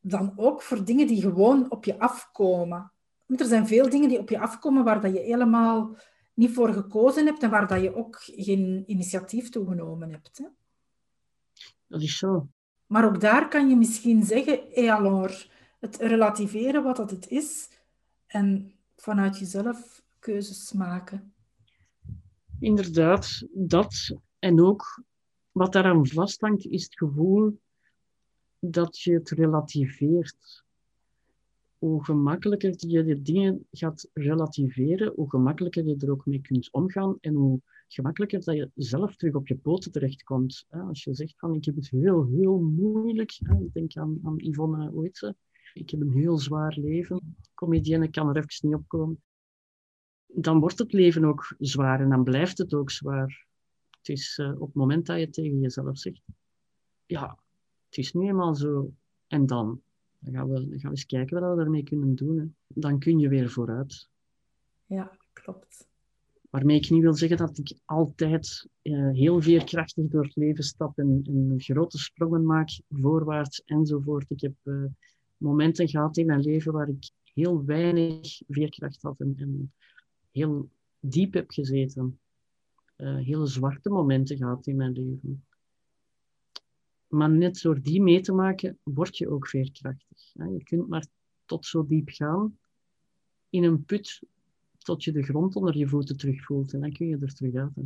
[0.00, 2.92] dan ook voor dingen die gewoon op je afkomen.
[3.26, 5.96] Want er zijn veel dingen die op je afkomen waar dat je helemaal
[6.34, 10.38] niet voor gekozen hebt en waar dat je ook geen initiatief toe genomen hebt.
[10.38, 10.44] Hè?
[11.86, 12.48] Dat is zo.
[12.86, 17.68] Maar ook daar kan je misschien zeggen, et alors, het relativeren wat dat het is
[18.26, 21.32] en vanuit jezelf keuzes maken.
[22.60, 24.16] Inderdaad, dat.
[24.38, 25.02] En ook
[25.52, 27.60] wat daaraan vasthangt, is het gevoel
[28.58, 30.64] dat je het relativeert.
[31.78, 37.16] Hoe gemakkelijker je de dingen gaat relativeren, hoe gemakkelijker je er ook mee kunt omgaan
[37.20, 40.66] en hoe gemakkelijker dat je zelf terug op je poten terechtkomt.
[40.70, 43.38] Als je zegt van ik heb het heel, heel moeilijk.
[43.40, 45.36] Ik denk aan, aan Yvonne Oetse.
[45.74, 47.36] Ik heb een heel zwaar leven.
[47.54, 49.22] Comedienne kan er even niet opkomen.
[50.26, 53.46] Dan wordt het leven ook zwaar en dan blijft het ook zwaar.
[53.98, 56.22] Het is uh, op het moment dat je tegen jezelf zegt,
[57.06, 57.38] ja,
[57.86, 58.92] het is nu eenmaal zo.
[59.26, 59.82] En dan?
[60.18, 62.38] Dan gaan we, gaan we eens kijken wat we daarmee kunnen doen.
[62.38, 62.44] Hè.
[62.66, 64.08] Dan kun je weer vooruit.
[64.86, 65.88] Ja, klopt.
[66.56, 70.98] Waarmee ik niet wil zeggen dat ik altijd uh, heel veerkrachtig door het leven stap
[70.98, 74.30] en, en, grote sprongen maak, voorwaarts enzovoort.
[74.30, 74.84] Ik heb uh,
[75.36, 79.72] momenten gehad in mijn leven waar ik heel weinig veerkracht had en, en
[80.30, 82.20] heel diep heb gezeten.
[82.96, 85.44] Uh, hele zwarte momenten gehad in mijn leven.
[87.06, 90.32] Maar net door die mee te maken, word je ook veerkrachtig.
[90.32, 91.06] Je kunt maar
[91.44, 92.58] tot zo diep gaan
[93.50, 94.20] in een put
[94.86, 96.72] tot je de grond onder je voeten terugvoelt.
[96.72, 97.74] En dan kun je er terug uit.
[97.74, 97.82] Hè.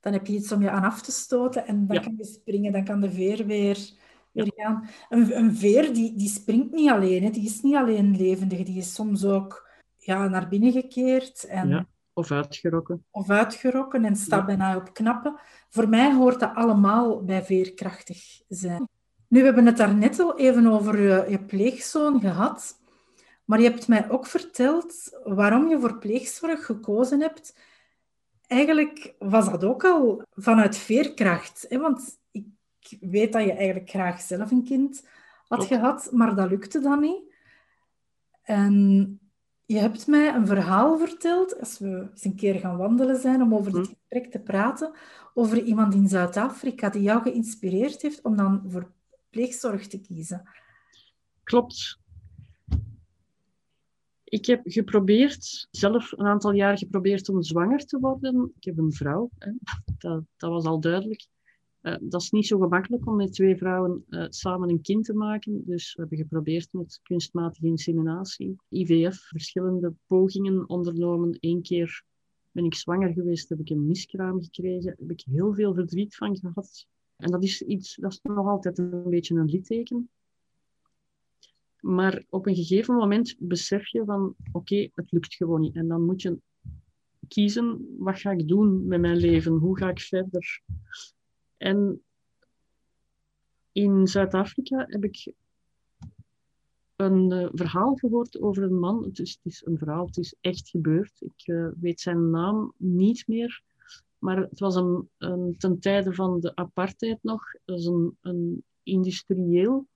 [0.00, 2.02] Dan heb je iets om je aan af te stoten en dan ja.
[2.02, 2.72] kan je springen.
[2.72, 3.90] Dan kan de veer weer,
[4.32, 4.88] weer gaan.
[5.08, 7.22] Een, een veer die, die springt niet alleen.
[7.22, 7.30] Hè.
[7.30, 8.62] Die is niet alleen levendig.
[8.62, 11.44] Die is soms ook ja, naar binnen gekeerd.
[11.44, 11.86] En, ja.
[12.12, 13.04] Of uitgerokken.
[13.10, 14.46] Of uitgerokken en staat ja.
[14.46, 15.40] bijna op knappen.
[15.68, 18.88] Voor mij hoort dat allemaal bij veerkrachtig zijn.
[19.28, 22.80] Nu, we hebben het daarnet al even over je, je pleegzoon gehad.
[23.46, 27.56] Maar je hebt mij ook verteld waarom je voor pleegzorg gekozen hebt.
[28.46, 31.66] Eigenlijk was dat ook al vanuit veerkracht.
[31.68, 31.78] Hè?
[31.78, 32.46] Want ik
[33.00, 35.06] weet dat je eigenlijk graag zelf een kind
[35.48, 37.34] had gehad, maar dat lukte dan niet.
[38.42, 39.18] En
[39.66, 43.54] je hebt mij een verhaal verteld, als we eens een keer gaan wandelen zijn, om
[43.54, 43.92] over dit hm.
[43.92, 44.92] gesprek te praten,
[45.34, 48.92] over iemand in Zuid-Afrika die jou geïnspireerd heeft om dan voor
[49.30, 50.48] pleegzorg te kiezen.
[51.42, 52.04] Klopt.
[54.28, 58.52] Ik heb geprobeerd, zelf een aantal jaar geprobeerd om zwanger te worden.
[58.56, 59.52] Ik heb een vrouw, hè.
[59.98, 61.26] Dat, dat was al duidelijk.
[61.82, 65.14] Uh, dat is niet zo gemakkelijk om met twee vrouwen uh, samen een kind te
[65.14, 65.62] maken.
[65.66, 71.36] Dus we hebben geprobeerd met kunstmatige inseminatie, IVF, verschillende pogingen ondernomen.
[71.40, 72.04] Eén keer
[72.50, 76.38] ben ik zwanger geweest, heb ik een miskraam gekregen, heb ik heel veel verdriet van
[76.38, 76.86] gehad.
[77.16, 80.08] En dat is iets, dat is nog altijd een beetje een litteken.
[81.86, 85.74] Maar op een gegeven moment besef je van, oké, het lukt gewoon niet.
[85.74, 86.38] En dan moet je
[87.28, 89.52] kiezen, wat ga ik doen met mijn leven?
[89.52, 90.62] Hoe ga ik verder?
[91.56, 92.02] En
[93.72, 95.32] in Zuid-Afrika heb ik
[96.96, 99.04] een uh, verhaal gehoord over een man.
[99.04, 101.20] Het is, het is, een verhaal, het is echt gebeurd.
[101.20, 103.62] Ik uh, weet zijn naam niet meer.
[104.18, 107.42] Maar het was een, een, ten tijde van de apartheid nog.
[107.64, 109.86] Dat is een, een industrieel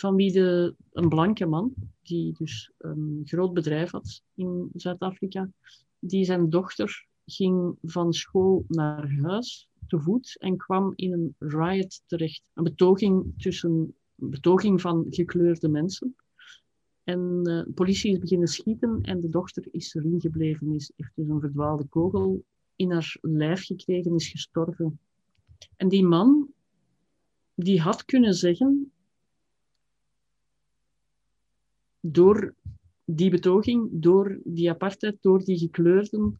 [0.00, 5.50] van wie de, een blanke man, die dus een groot bedrijf had in Zuid-Afrika,
[5.98, 12.02] die zijn dochter ging van school naar huis te voet en kwam in een riot
[12.06, 12.42] terecht.
[12.54, 16.16] Een betoging, tussen, een betoging van gekleurde mensen.
[17.04, 21.28] En de politie is beginnen schieten en de dochter is erin gebleven, is, heeft dus
[21.28, 22.44] een verdwaalde kogel
[22.76, 24.98] in haar lijf gekregen, is gestorven.
[25.76, 26.48] En die man,
[27.54, 28.92] die had kunnen zeggen,
[32.00, 32.54] door
[33.04, 36.38] die betoging, door die apartheid, door die gekleurden,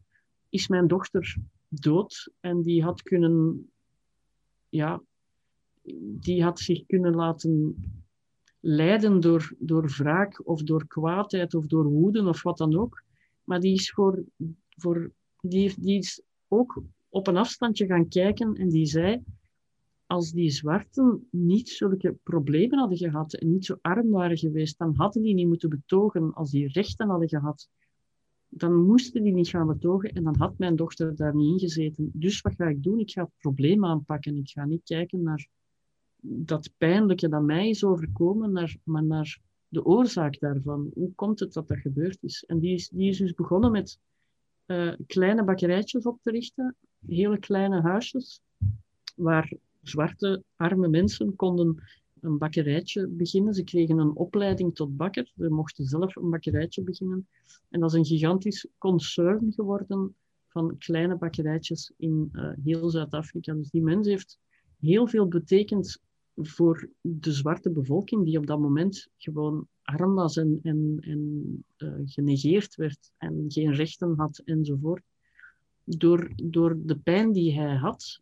[0.49, 2.31] is mijn dochter dood.
[2.39, 3.69] En die had kunnen,
[4.69, 5.01] ja,
[6.21, 7.75] die had zich kunnen laten
[8.59, 13.03] leiden door, door wraak of door kwaadheid of door woede of wat dan ook.
[13.43, 14.23] Maar die is, voor,
[14.69, 19.23] voor, die, die is ook op een afstandje gaan kijken en die zei,
[20.11, 24.95] als die zwarten niet zulke problemen hadden gehad en niet zo arm waren geweest, dan
[24.95, 26.33] hadden die niet moeten betogen.
[26.33, 27.69] Als die rechten hadden gehad,
[28.47, 32.09] dan moesten die niet gaan betogen en dan had mijn dochter daar niet in gezeten.
[32.13, 32.99] Dus wat ga ik doen?
[32.99, 34.37] Ik ga het probleem aanpakken.
[34.37, 35.47] Ik ga niet kijken naar
[36.21, 40.91] dat pijnlijke dat mij is overkomen, naar, maar naar de oorzaak daarvan.
[40.93, 42.43] Hoe komt het dat dat gebeurd is?
[42.47, 43.99] En die is, die is dus begonnen met
[44.65, 46.75] uh, kleine bakkerijtjes op te richten,
[47.07, 48.41] hele kleine huisjes,
[49.15, 51.83] waar zwarte, arme mensen konden
[52.21, 53.53] een bakkerijtje beginnen.
[53.53, 55.31] Ze kregen een opleiding tot bakker.
[55.37, 57.27] Ze mochten zelf een bakkerijtje beginnen.
[57.69, 60.15] En dat is een gigantisch concern geworden
[60.47, 63.53] van kleine bakkerijtjes in uh, heel Zuid-Afrika.
[63.53, 64.39] Dus die mens heeft
[64.79, 66.01] heel veel betekend
[66.35, 71.93] voor de zwarte bevolking, die op dat moment gewoon arm was en, en, en uh,
[72.05, 75.03] genegeerd werd en geen rechten had enzovoort.
[75.83, 78.21] Door, door de pijn die hij had,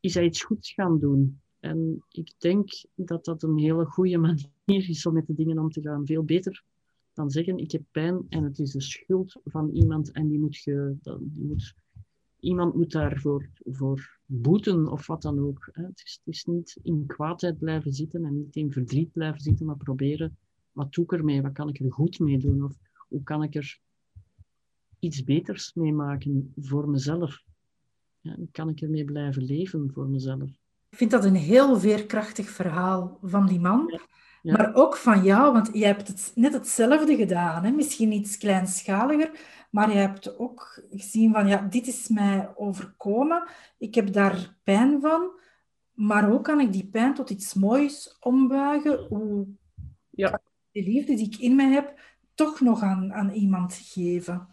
[0.00, 1.40] is hij iets goeds gaan doen.
[1.60, 5.70] En ik denk dat dat een hele goede manier is om met de dingen om
[5.70, 6.06] te gaan.
[6.06, 6.64] Veel beter
[7.12, 10.56] dan zeggen, ik heb pijn en het is de schuld van iemand en die moet,
[10.56, 11.74] je, die moet,
[12.40, 15.68] iemand moet daarvoor voor boeten of wat dan ook.
[15.72, 19.66] Het is, het is niet in kwaadheid blijven zitten en niet in verdriet blijven zitten,
[19.66, 20.36] maar proberen,
[20.72, 21.42] wat doe ik ermee?
[21.42, 22.64] Wat kan ik er goed mee doen?
[22.64, 22.76] Of
[23.08, 23.80] hoe kan ik er
[24.98, 27.42] iets beters mee maken voor mezelf?
[28.28, 30.50] Ja, kan ik ermee blijven leven voor mezelf?
[30.88, 34.00] Ik vind dat een heel veerkrachtig verhaal van die man.
[34.42, 37.64] Maar ook van jou, want je hebt het, net hetzelfde gedaan.
[37.64, 37.70] Hè?
[37.70, 39.30] Misschien iets kleinschaliger,
[39.70, 43.48] maar je hebt ook gezien van, ja, dit is mij overkomen.
[43.78, 45.30] Ik heb daar pijn van.
[45.92, 49.06] Maar hoe kan ik die pijn tot iets moois ombuigen?
[49.08, 49.46] Hoe
[50.10, 50.40] ja.
[50.70, 52.00] de liefde die ik in mij heb,
[52.34, 54.48] toch nog aan, aan iemand geven?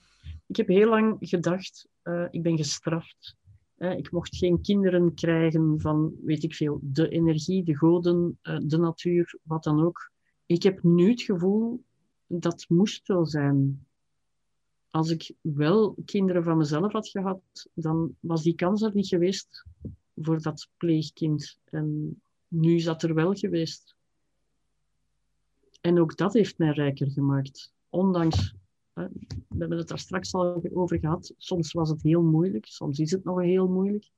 [0.47, 3.35] Ik heb heel lang gedacht, uh, ik ben gestraft.
[3.77, 8.77] Ik mocht geen kinderen krijgen van, weet ik veel, de energie, de goden, eh, de
[8.77, 10.11] natuur, wat dan ook.
[10.45, 11.83] Ik heb nu het gevoel
[12.27, 13.85] dat moest wel zijn.
[14.89, 19.65] Als ik wel kinderen van mezelf had gehad, dan was die kans er niet geweest
[20.15, 21.59] voor dat pleegkind.
[21.63, 23.95] En nu is dat er wel geweest.
[25.81, 27.73] En ook dat heeft mij rijker gemaakt.
[27.89, 28.55] Ondanks
[28.95, 31.33] we hebben het daar straks al over gehad.
[31.37, 34.09] Soms was het heel moeilijk, soms is het nog heel moeilijk.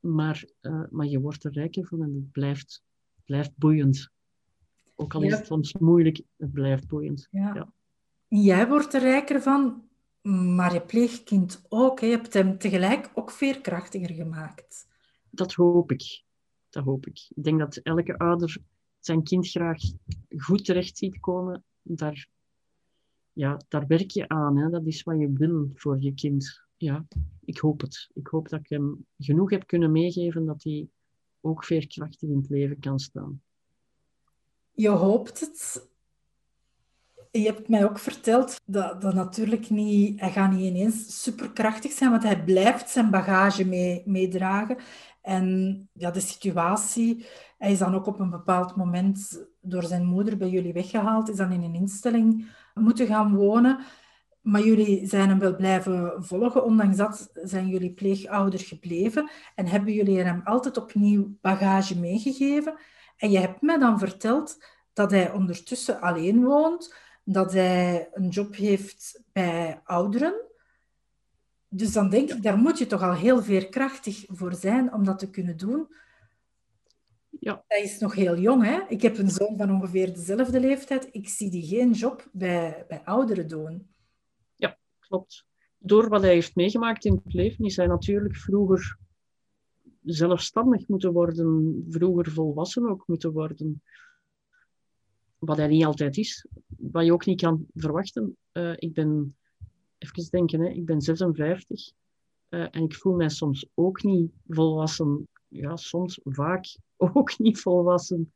[0.00, 2.82] Maar, uh, maar je wordt er rijker van en het blijft,
[3.24, 4.10] blijft boeiend.
[4.94, 7.28] Ook al is het soms moeilijk, het blijft boeiend.
[7.30, 7.54] Ja.
[7.54, 7.72] ja.
[8.28, 9.82] Jij wordt er rijker van,
[10.56, 12.00] maar je pleegkind ook.
[12.00, 12.06] Hè?
[12.06, 14.86] Je hebt hem tegelijk ook veerkrachtiger gemaakt.
[15.30, 16.22] Dat hoop ik.
[16.70, 17.26] Dat hoop ik.
[17.34, 18.58] Ik denk dat elke ouder
[18.98, 19.80] zijn kind graag
[20.36, 21.64] goed terecht ziet komen.
[21.82, 22.28] Daar
[23.34, 24.56] ja, daar werk je aan.
[24.56, 24.70] Hè.
[24.70, 26.62] Dat is wat je wil voor je kind.
[26.76, 27.06] Ja,
[27.44, 28.10] ik hoop het.
[28.14, 30.88] Ik hoop dat ik hem genoeg heb kunnen meegeven dat hij
[31.40, 33.42] ook veerkrachtig in het leven kan staan.
[34.72, 35.88] Je hoopt het.
[37.36, 42.10] Je hebt mij ook verteld dat, dat natuurlijk niet, hij gaat niet ineens superkrachtig zijn,
[42.10, 44.76] want hij blijft zijn bagage mee, meedragen.
[45.22, 47.26] En ja, de situatie,
[47.58, 51.36] hij is dan ook op een bepaald moment door zijn moeder bij jullie weggehaald, is
[51.36, 53.78] dan in een instelling moeten gaan wonen.
[54.40, 56.64] Maar jullie zijn hem wel blijven volgen.
[56.64, 59.30] Ondanks dat zijn jullie pleegouder gebleven.
[59.54, 62.74] En hebben jullie hem altijd opnieuw bagage meegegeven.
[63.16, 64.58] En je hebt mij dan verteld
[64.92, 66.94] dat hij ondertussen alleen woont,
[67.24, 70.34] dat hij een job heeft bij ouderen.
[71.68, 75.18] Dus dan denk ik, daar moet je toch al heel veerkrachtig voor zijn om dat
[75.18, 75.88] te kunnen doen.
[77.40, 77.64] Ja.
[77.66, 78.64] Hij is nog heel jong.
[78.64, 78.80] Hè?
[78.88, 81.08] Ik heb een zoon van ongeveer dezelfde leeftijd.
[81.12, 83.88] Ik zie die geen job bij, bij ouderen doen.
[84.54, 85.46] Ja, klopt.
[85.78, 88.98] Door wat hij heeft meegemaakt in het leven is hij natuurlijk vroeger
[90.02, 93.82] zelfstandig moeten worden, vroeger volwassen ook moeten worden.
[95.44, 98.36] Wat hij niet altijd is, wat je ook niet kan verwachten.
[98.52, 99.36] Uh, ik ben,
[99.98, 101.92] even denken, hè, ik ben 56
[102.50, 105.28] uh, en ik voel mij soms ook niet volwassen.
[105.48, 106.76] Ja, soms vaak
[107.12, 108.32] ook niet volwassen.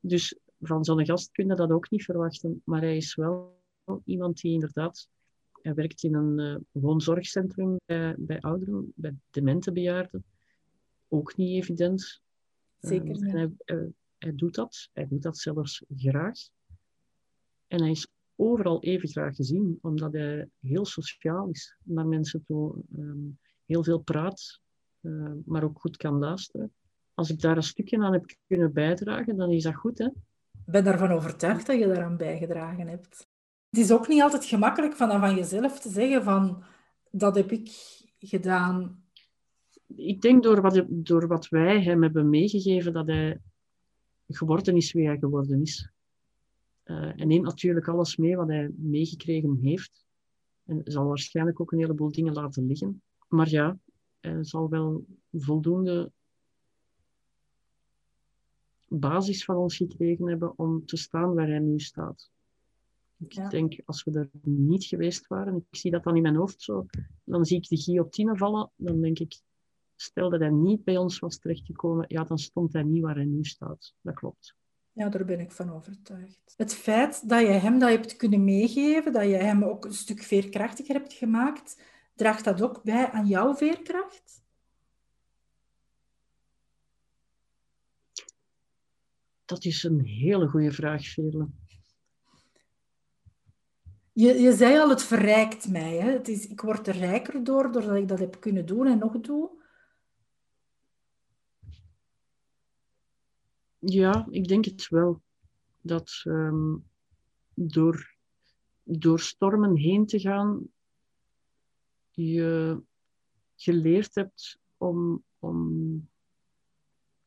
[0.00, 2.62] Dus van zo'n gast kun je dat ook niet verwachten.
[2.64, 3.58] Maar hij is wel
[4.04, 5.08] iemand die inderdaad
[5.62, 10.24] hij werkt in een uh, woonzorgcentrum bij, bij ouderen, bij demente bejaarden
[11.10, 12.22] ook niet evident.
[12.80, 13.32] Zeker niet.
[13.32, 13.88] Hij, uh,
[14.20, 14.88] hij, doet dat.
[14.92, 16.38] Hij doet dat zelfs graag.
[17.66, 22.74] En hij is overal even graag gezien, omdat hij heel sociaal is naar mensen toe.
[22.96, 24.60] Um, heel veel praat,
[25.00, 26.72] uh, maar ook goed kan luisteren.
[27.14, 29.98] Als ik daar een stukje aan heb kunnen bijdragen, dan is dat goed.
[29.98, 30.06] Hè?
[30.06, 33.28] Ik ben daarvan overtuigd dat je daaraan bijgedragen hebt.
[33.70, 36.64] Het is ook niet altijd gemakkelijk van, van jezelf te zeggen van
[37.10, 37.70] dat heb ik
[38.18, 39.00] gedaan
[39.96, 43.40] ik denk door wat, door wat wij hem hebben meegegeven, dat hij
[44.30, 45.90] geworden is wie hij geworden is.
[46.84, 50.04] Uh, hij neemt natuurlijk alles mee wat hij meegekregen heeft.
[50.64, 53.02] En zal waarschijnlijk ook een heleboel dingen laten liggen.
[53.28, 53.78] Maar ja,
[54.20, 56.12] hij zal wel voldoende
[58.88, 62.30] basis van ons gekregen hebben om te staan waar hij nu staat.
[63.18, 63.48] Ik ja.
[63.48, 66.86] denk, als we er niet geweest waren, ik zie dat dan in mijn hoofd zo,
[67.24, 69.40] dan zie ik de guillotine vallen, dan denk ik,
[70.00, 73.24] stel dat hij niet bij ons was terechtgekomen, ja, dan stond hij niet waar hij
[73.24, 73.94] nu staat.
[74.00, 74.54] Dat klopt.
[74.92, 76.54] Ja, daar ben ik van overtuigd.
[76.56, 80.22] Het feit dat je hem dat hebt kunnen meegeven, dat je hem ook een stuk
[80.22, 81.82] veerkrachtiger hebt gemaakt,
[82.14, 84.42] draagt dat ook bij aan jouw veerkracht?
[89.44, 91.48] Dat is een hele goede vraag, Veerle.
[94.12, 95.96] Je, je zei al, het verrijkt mij.
[95.96, 96.10] Hè?
[96.10, 99.20] Het is, ik word er rijker door, doordat ik dat heb kunnen doen en nog
[99.20, 99.59] doe.
[103.80, 105.22] Ja, ik denk het wel.
[105.80, 106.84] Dat um,
[107.54, 108.16] door,
[108.82, 110.68] door stormen heen te gaan,
[112.10, 112.80] je
[113.56, 116.08] geleerd hebt om, om.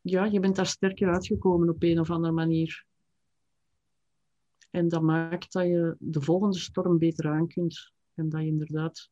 [0.02, 2.86] Ja, je bent daar sterker uitgekomen op een of andere manier.
[4.70, 7.92] En dat maakt dat je de volgende storm beter aan kunt.
[8.13, 9.10] En dat je inderdaad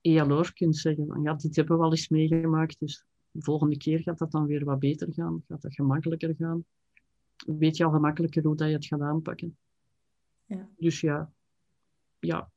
[0.00, 1.22] ELOR kunt zeggen.
[1.22, 4.64] Ja, dit hebben we al eens meegemaakt, dus de volgende keer gaat dat dan weer
[4.64, 6.64] wat beter gaan, gaat dat gemakkelijker gaan.
[7.46, 9.56] Weet je al gemakkelijker hoe dat je het gaat aanpakken.
[10.44, 10.68] Ja.
[10.76, 11.32] Dus ja,
[12.18, 12.50] ja.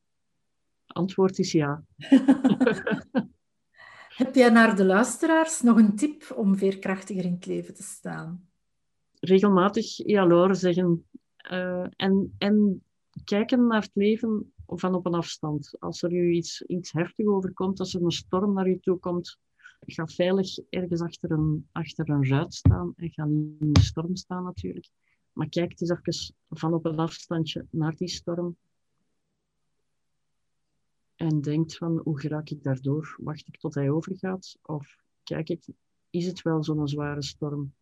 [0.86, 1.84] Antwoord is ja.
[4.16, 8.50] Heb jij naar de luisteraars nog een tip om veerkrachtiger in het leven te staan?
[9.20, 11.08] Regelmatig ja, zeggen
[11.52, 12.84] uh, en, en
[13.24, 15.76] kijken naar het leven van op een afstand.
[15.80, 19.40] Als er u iets, iets heftig overkomt, als er een storm naar u toe komt,
[19.86, 24.16] ga veilig ergens achter een, achter een ruit staan en ga niet in de storm
[24.16, 24.90] staan natuurlijk.
[25.34, 28.58] Maar kijk eens even van op een afstandje naar die storm.
[31.16, 33.16] En denkt van, hoe raak ik daardoor?
[33.18, 34.58] Wacht ik tot hij overgaat?
[34.62, 35.66] Of kijk ik,
[36.10, 37.74] is het wel zo'n zware storm?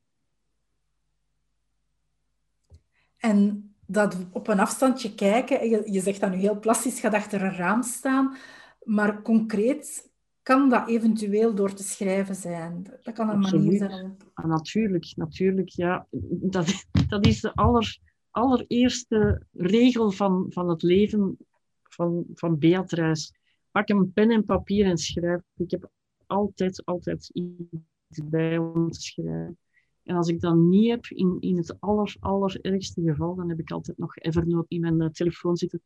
[3.17, 7.41] En dat op een afstandje kijken, je, je zegt dat nu heel plastisch, gaat achter
[7.41, 8.37] een raam staan,
[8.83, 10.10] maar concreet
[10.51, 12.87] kan dat eventueel door te schrijven zijn.
[13.03, 14.17] Dat kan een manier zijn.
[14.33, 15.69] Ah, natuurlijk, natuurlijk.
[15.69, 16.07] Ja.
[16.29, 17.99] Dat, dat is de aller,
[18.31, 21.37] allereerste regel van, van het leven
[21.83, 23.33] van, van Beatrice.
[23.71, 25.41] Pak een pen en papier en schrijf.
[25.55, 25.89] Ik heb
[26.27, 29.57] altijd, altijd iets bij om te schrijven.
[30.03, 33.71] En als ik dat niet heb, in, in het aller, allerergste geval, dan heb ik
[33.71, 35.81] altijd nog Evernote in mijn uh, telefoon zitten.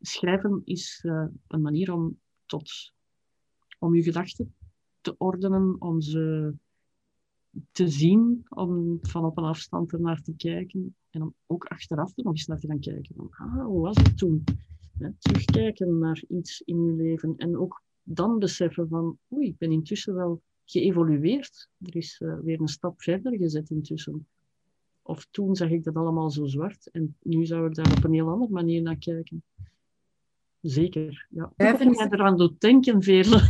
[0.00, 2.92] Schrijven is uh, een manier om tot
[3.82, 4.54] om je gedachten
[5.00, 6.54] te ordenen, om ze
[7.70, 12.24] te zien, om van op een afstand ernaar te kijken en om ook achteraf er
[12.24, 13.14] nog eens naar te gaan kijken.
[13.16, 14.44] Van, ah, hoe was het toen?
[15.18, 20.14] terugkijken naar iets in je leven en ook dan beseffen van, oei, ik ben intussen
[20.14, 21.68] wel geëvolueerd.
[21.78, 24.26] Er is uh, weer een stap verder gezet intussen.
[25.02, 28.12] Of toen zag ik dat allemaal zo zwart en nu zou ik daar op een
[28.12, 29.42] heel andere manier naar kijken.
[30.62, 31.26] Zeker.
[31.30, 31.52] Ja.
[31.56, 33.40] Schrijven jij eraan doet denken, Veerle.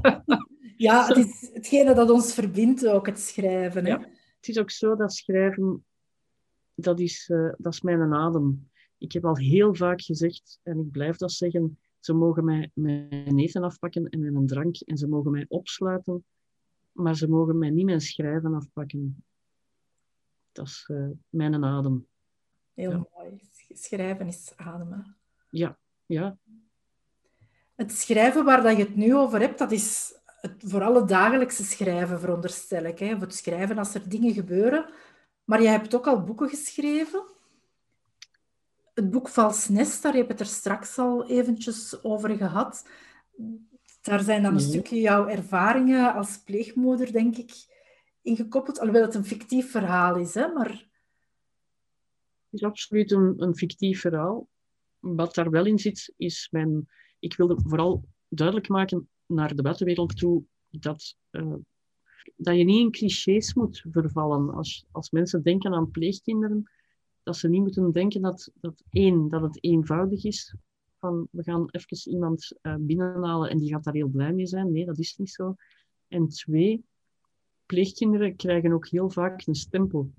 [0.76, 3.84] ja, het is hetgene dat ons verbindt, ook het schrijven.
[3.84, 3.90] Hè?
[3.90, 3.98] Ja,
[4.36, 5.84] het is ook zo dat schrijven
[6.74, 8.70] dat is, uh, dat is mijn adem.
[8.98, 13.38] Ik heb al heel vaak gezegd, en ik blijf dat zeggen, ze mogen mij mijn
[13.38, 16.24] eten afpakken en mijn drank, en ze mogen mij opsluiten,
[16.92, 19.24] maar ze mogen mij niet mijn schrijven afpakken.
[20.52, 22.06] Dat is uh, mijn adem.
[22.74, 23.40] Heel mooi.
[23.68, 25.16] Schrijven is ademen.
[25.50, 26.36] Ja, ja.
[27.74, 31.64] Het schrijven waar dat je het nu over hebt, dat is het, vooral het dagelijkse
[31.64, 32.98] schrijven, veronderstel ik.
[32.98, 33.14] Hè?
[33.14, 34.90] Of het schrijven als er dingen gebeuren.
[35.44, 37.22] Maar je hebt ook al boeken geschreven.
[38.94, 42.88] Het boek Vals Nest, daar heb je het er straks al eventjes over gehad.
[44.02, 47.52] Daar zijn dan een stukje jouw ervaringen als pleegmoeder, denk ik,
[48.22, 48.78] ingekoppeld.
[48.78, 50.48] Alhoewel het een fictief verhaal is, hè?
[50.48, 50.90] maar...
[52.50, 54.48] Het is absoluut een, een fictief verhaal.
[55.02, 56.88] Wat daar wel in zit, is mijn...
[57.18, 61.54] Ik wilde vooral duidelijk maken naar de buitenwereld toe dat, uh,
[62.36, 64.54] dat je niet in clichés moet vervallen.
[64.54, 66.70] Als, als mensen denken aan pleegkinderen,
[67.22, 70.54] dat ze niet moeten denken dat, dat één, dat het eenvoudig is.
[70.98, 74.72] Van we gaan even iemand uh, binnenhalen en die gaat daar heel blij mee zijn.
[74.72, 75.54] Nee, dat is niet zo.
[76.08, 76.84] En twee,
[77.66, 80.10] pleegkinderen krijgen ook heel vaak een stempel.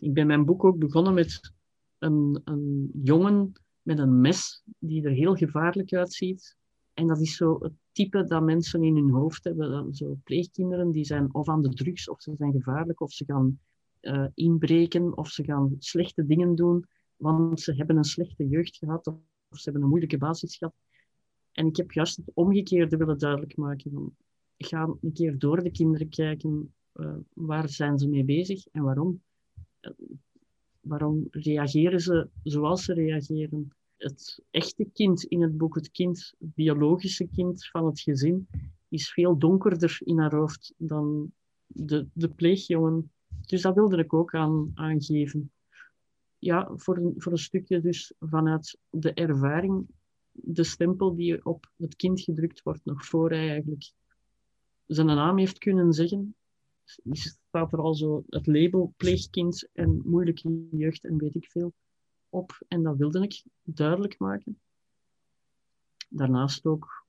[0.00, 1.52] Ik ben mijn boek ook begonnen met
[1.98, 6.56] een, een jongen met een mes die er heel gevaarlijk uitziet.
[6.94, 9.94] En dat is zo het type dat mensen in hun hoofd hebben.
[9.94, 13.60] Zo pleegkinderen die zijn of aan de drugs, of ze zijn gevaarlijk, of ze gaan
[14.00, 16.84] uh, inbreken, of ze gaan slechte dingen doen,
[17.16, 19.16] want ze hebben een slechte jeugd gehad, of,
[19.50, 20.74] ze hebben een moeilijke basis gehad.
[21.52, 23.90] En ik heb juist het omgekeerde willen duidelijk maken.
[23.92, 24.14] Van,
[24.58, 29.22] ga een keer door de kinderen kijken, uh, waar zijn ze mee bezig en waarom.
[30.80, 33.72] Waarom reageren ze zoals ze reageren?
[34.00, 38.48] het echte kind in het boek, het kind, het biologische kind van het gezin,
[38.88, 41.32] is veel donkerder in haar hoofd dan
[41.66, 43.12] de, de pleegjongen.
[43.46, 45.52] Dus dat wilde ik ook aan, aangeven.
[46.38, 49.86] Ja, voor een, voor een stukje dus vanuit de ervaring,
[50.32, 53.92] de stempel die op het kind gedrukt wordt, nog voor hij eigenlijk
[54.86, 56.34] zijn naam heeft kunnen zeggen,
[57.10, 61.72] staat er al zo het label pleegkind en moeilijke jeugd en weet ik veel
[62.28, 64.60] op en dat wilde ik duidelijk maken.
[66.08, 67.06] Daarnaast ook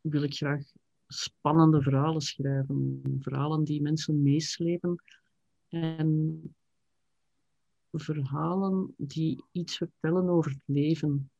[0.00, 0.62] wil ik graag
[1.06, 5.02] spannende verhalen schrijven, verhalen die mensen meeslepen
[5.68, 6.40] en
[7.92, 11.30] verhalen die iets vertellen over het leven.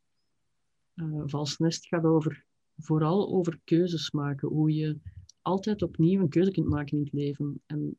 [0.95, 2.45] Uh, Vals Nest gaat over,
[2.77, 4.99] vooral over keuzes maken, hoe je
[5.43, 7.63] altijd opnieuw een keuze kunt maken in het leven.
[7.67, 7.99] En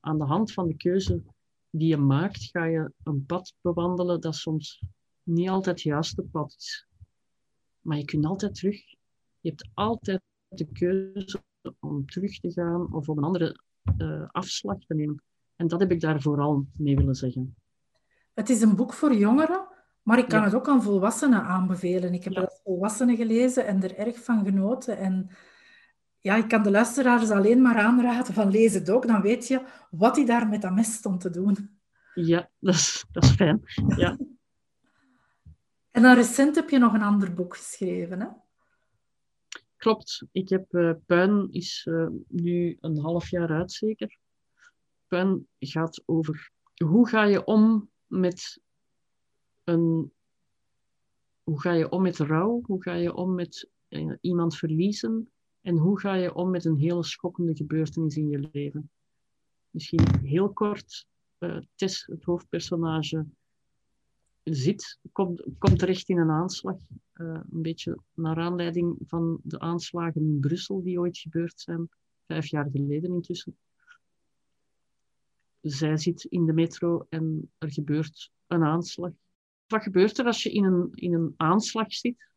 [0.00, 1.22] aan de hand van de keuze
[1.70, 4.82] die je maakt, ga je een pad bewandelen dat soms
[5.22, 6.86] niet altijd het juiste pad is.
[7.80, 8.80] Maar je kunt altijd terug.
[9.40, 11.42] Je hebt altijd de keuze
[11.80, 13.60] om terug te gaan of om een andere
[13.98, 15.22] uh, afslag te nemen.
[15.56, 17.56] En dat heb ik daar vooral mee willen zeggen.
[18.34, 19.66] Het is een boek voor jongeren,
[20.02, 22.14] maar ik kan het ook aan volwassenen aanbevelen.
[22.14, 22.40] Ik heb ja.
[22.40, 24.98] het als volwassenen gelezen en er erg van genoten.
[24.98, 25.30] En
[26.22, 29.06] ja, ik kan de luisteraars alleen maar aanraden van lees het ook.
[29.06, 31.80] Dan weet je wat hij daar met dat mes stond te doen.
[32.14, 33.62] Ja, dat is, dat is fijn.
[33.96, 34.18] Ja.
[35.96, 38.26] en dan recent heb je nog een ander boek geschreven, hè?
[39.76, 40.26] Klopt.
[40.32, 44.18] Ik heb uh, Puin is uh, nu een half jaar uit, zeker.
[45.06, 46.52] Puin gaat over
[46.84, 48.60] hoe ga je om met
[49.64, 50.12] een...
[51.42, 52.60] Hoe ga je om met rouw?
[52.64, 55.31] Hoe ga je om met uh, iemand verliezen?
[55.62, 58.90] En hoe ga je om met een hele schokkende gebeurtenis in je leven?
[59.70, 61.06] Misschien heel kort,
[61.38, 63.26] uh, Tess, het hoofdpersonage,
[64.42, 66.76] zit, komt, komt terecht in een aanslag.
[67.14, 71.88] Uh, een beetje naar aanleiding van de aanslagen in Brussel die ooit gebeurd zijn,
[72.26, 73.56] vijf jaar geleden intussen.
[75.60, 79.10] Zij zit in de metro en er gebeurt een aanslag.
[79.66, 82.30] Wat gebeurt er als je in een, in een aanslag zit?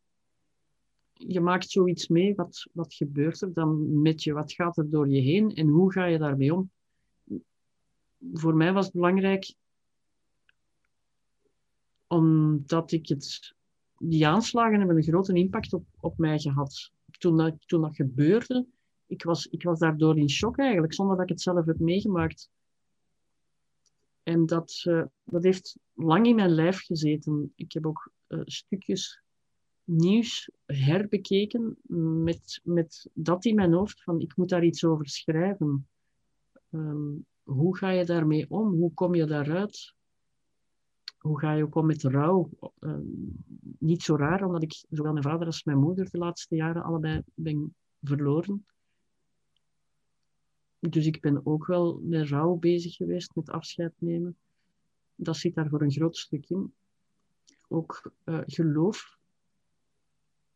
[1.18, 4.34] Je maakt zoiets mee, wat, wat gebeurt er dan met je?
[4.34, 6.72] Wat gaat er door je heen en hoe ga je daarmee om?
[8.34, 9.56] Voor mij was het belangrijk
[12.08, 13.54] omdat ik het...
[13.98, 16.92] Die aanslagen hebben een grote impact op, op mij gehad.
[17.18, 18.66] Toen dat, toen dat gebeurde,
[19.06, 22.50] ik was, ik was daardoor in shock eigenlijk, zonder dat ik het zelf heb meegemaakt.
[24.24, 27.54] En dat, uh, dat heeft lang in mijn lijf gezeten.
[27.56, 29.24] Ik heb ook uh, stukjes
[29.86, 31.78] nieuws herbekeken
[32.24, 35.88] met, met dat in mijn hoofd van ik moet daar iets over schrijven.
[36.70, 38.74] Um, hoe ga je daarmee om?
[38.74, 39.94] Hoe kom je daaruit?
[41.18, 42.50] Hoe ga je ook om met rouw?
[42.80, 43.44] Um,
[43.80, 47.22] niet zo raar, omdat ik zowel mijn vader als mijn moeder de laatste jaren allebei
[47.34, 48.66] ben verloren.
[50.80, 54.38] Dus ik ben ook wel met rouw bezig geweest, met afscheid nemen.
[55.16, 56.74] dat zit daar voor een groot stuk in.
[57.68, 59.15] Ook uh, geloof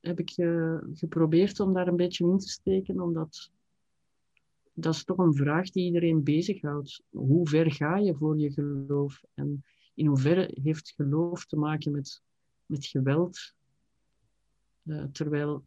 [0.01, 3.51] heb ik uh, geprobeerd om daar een beetje in te steken, omdat
[4.73, 7.03] dat is toch een vraag die iedereen bezighoudt.
[7.09, 9.23] Hoe ver ga je voor je geloof?
[9.33, 12.21] En in hoeverre heeft geloof te maken met,
[12.65, 13.53] met geweld?
[14.83, 15.63] Uh, terwijl,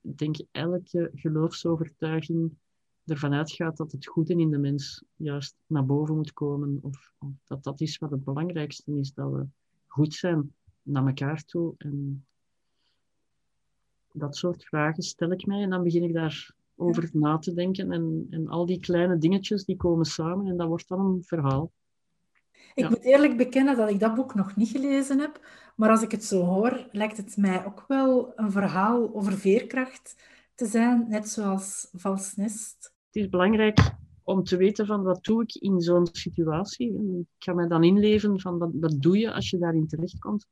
[0.00, 2.56] ik denk, elke geloofsovertuiging
[3.04, 6.78] ervan uitgaat dat het goede in de mens juist naar boven moet komen.
[6.82, 9.46] Of, of, dat dat is wat het belangrijkste is, dat we
[9.86, 11.74] goed zijn naar elkaar toe.
[11.78, 12.26] En
[14.18, 17.92] dat soort vragen stel ik mij en dan begin ik daarover na te denken.
[17.92, 21.72] En, en al die kleine dingetjes die komen samen en dat wordt dan een verhaal.
[22.74, 25.40] Ik moet eerlijk bekennen dat ik dat boek nog niet gelezen heb,
[25.76, 30.16] maar als ik het zo hoor, lijkt het mij ook wel een verhaal over veerkracht
[30.54, 32.92] te zijn, net zoals Vals Nest.
[33.06, 36.92] Het is belangrijk om te weten van wat doe ik in zo'n situatie.
[37.18, 40.46] ik ga mij dan inleven van wat, wat doe je als je daarin terechtkomt.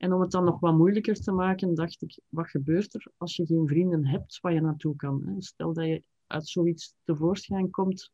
[0.00, 3.36] En om het dan nog wat moeilijker te maken, dacht ik, wat gebeurt er als
[3.36, 5.34] je geen vrienden hebt waar je naartoe kan?
[5.38, 8.12] Stel dat je uit zoiets tevoorschijn komt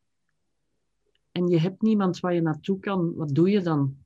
[1.37, 3.97] en je hebt niemand waar je naartoe kan, wat doe je dan?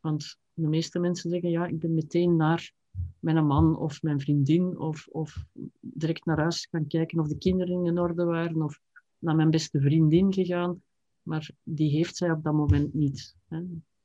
[0.00, 2.72] Want de meeste mensen zeggen, ja, ik ben meteen naar
[3.18, 5.44] mijn man of mijn vriendin of, of
[5.80, 8.80] direct naar huis gaan kijken of de kinderen in orde waren of
[9.18, 10.82] naar mijn beste vriendin gegaan.
[11.22, 13.36] Maar die heeft zij op dat moment niet.
[13.48, 13.62] Hè.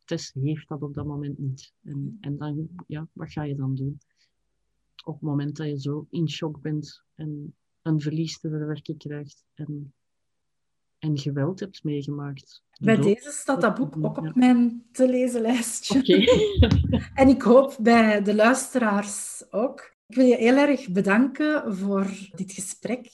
[0.10, 1.74] Tess heeft dat op dat moment niet.
[1.84, 4.00] En, en dan, ja, wat ga je dan doen?
[5.04, 9.46] Op het moment dat je zo in shock bent en een verlies te verwerken krijgt
[9.54, 9.94] en,
[11.00, 12.64] en geweld hebt meegemaakt.
[12.82, 16.00] Bij deze staat dat boek ook op mijn te lezen lijstje.
[16.00, 16.28] Okay.
[17.22, 19.96] en ik hoop bij de luisteraars ook.
[20.08, 22.06] Ik wil je heel erg bedanken voor
[22.36, 23.10] dit gesprek.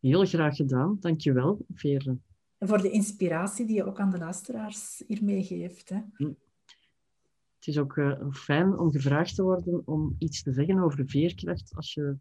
[0.00, 0.96] Heel graag gedaan.
[1.00, 2.18] Dankjewel, Veerle.
[2.62, 5.88] En voor de inspiratie die je ook aan de luisteraars hiermee geeft.
[5.88, 6.00] Hè.
[6.14, 6.32] Hm.
[7.56, 11.72] Het is ook uh, fijn om gevraagd te worden om iets te zeggen over veerkracht
[11.74, 12.16] als je,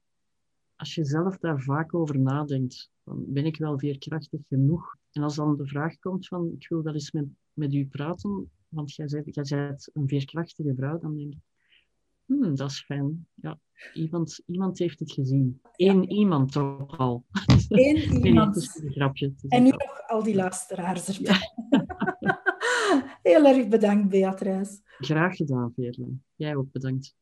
[0.76, 2.92] als je zelf daar vaak over nadenkt.
[3.04, 4.96] Dan ben ik wel veerkrachtig genoeg?
[5.12, 8.52] En als dan de vraag komt van, ik wil wel eens met, met u praten,
[8.68, 11.40] want jij bent, jij bent een veerkrachtige vrouw, dan denk ik,
[12.26, 13.28] hmm, dat is fijn.
[13.36, 13.60] Ja,
[13.94, 15.62] iemand, iemand heeft het gezien.
[15.76, 17.26] Eén iemand toch al.
[17.68, 17.98] Eén
[18.28, 18.80] iemand.
[18.84, 19.34] een grapje.
[19.48, 21.54] En nu nog al die luisteraars erbij.
[23.32, 24.80] Heel erg bedankt, Beatrice.
[24.98, 26.08] Graag gedaan, Veerle.
[26.36, 27.16] Jij ook bedankt.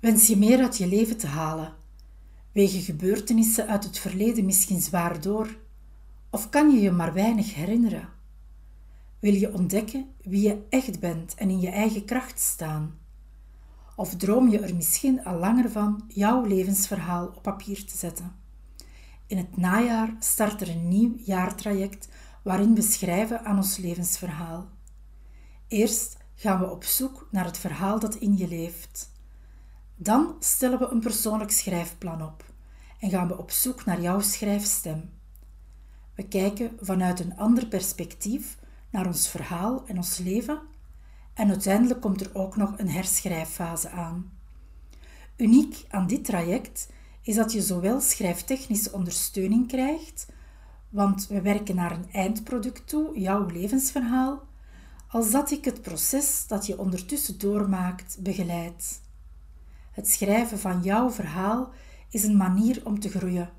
[0.00, 1.74] Wens je meer uit je leven te halen?
[2.52, 5.56] Wegen gebeurtenissen uit het verleden misschien zwaar door?
[6.30, 8.08] Of kan je je maar weinig herinneren?
[9.18, 12.98] Wil je ontdekken wie je echt bent en in je eigen kracht staan?
[13.96, 18.36] Of droom je er misschien al langer van jouw levensverhaal op papier te zetten?
[19.26, 22.08] In het najaar start er een nieuw jaartraject
[22.42, 24.68] waarin we schrijven aan ons levensverhaal.
[25.68, 29.12] Eerst gaan we op zoek naar het verhaal dat in je leeft.
[29.96, 32.44] Dan stellen we een persoonlijk schrijfplan op
[33.00, 35.10] en gaan we op zoek naar jouw schrijfstem.
[36.14, 38.58] We kijken vanuit een ander perspectief
[38.90, 40.60] naar ons verhaal en ons leven
[41.34, 44.32] en uiteindelijk komt er ook nog een herschrijffase aan.
[45.36, 46.88] Uniek aan dit traject
[47.22, 50.26] is dat je zowel schrijftechnische ondersteuning krijgt,
[50.88, 54.42] want we werken naar een eindproduct toe, jouw levensverhaal,
[55.08, 59.00] als dat ik het proces dat je ondertussen doormaakt begeleid.
[59.90, 61.70] Het schrijven van jouw verhaal
[62.10, 63.50] is een manier om te groeien.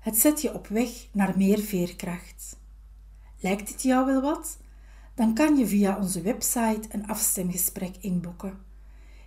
[0.00, 2.56] Het zet je op weg naar meer veerkracht.
[3.40, 4.58] Lijkt dit jou wel wat?
[5.14, 8.58] Dan kan je via onze website een afstemgesprek inboeken.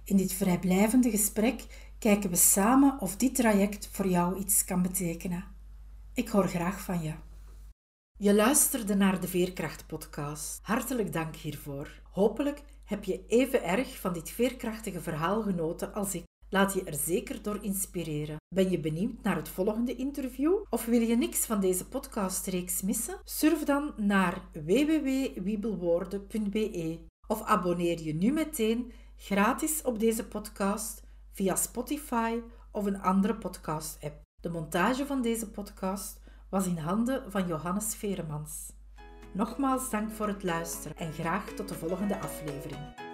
[0.04, 1.66] In dit vrijblijvende gesprek
[2.00, 5.44] kijken we samen of dit traject voor jou iets kan betekenen.
[6.14, 7.14] Ik hoor graag van je.
[8.18, 10.60] Je luisterde naar de Veerkracht-podcast.
[10.62, 12.02] Hartelijk dank hiervoor.
[12.12, 16.24] Hopelijk heb je even erg van dit veerkrachtige verhaal genoten als ik.
[16.56, 18.38] Laat je er zeker door inspireren.
[18.56, 20.54] Ben je benieuwd naar het volgende interview?
[20.70, 23.20] Of wil je niks van deze podcastreeks missen?
[23.24, 31.02] Surf dan naar www.wiebelwoorden.be of abonneer je nu meteen gratis op deze podcast
[31.32, 32.40] via Spotify
[32.72, 34.22] of een andere podcast-app.
[34.42, 38.74] De montage van deze podcast was in handen van Johannes Veremans.
[39.34, 43.05] Nogmaals dank voor het luisteren en graag tot de volgende aflevering.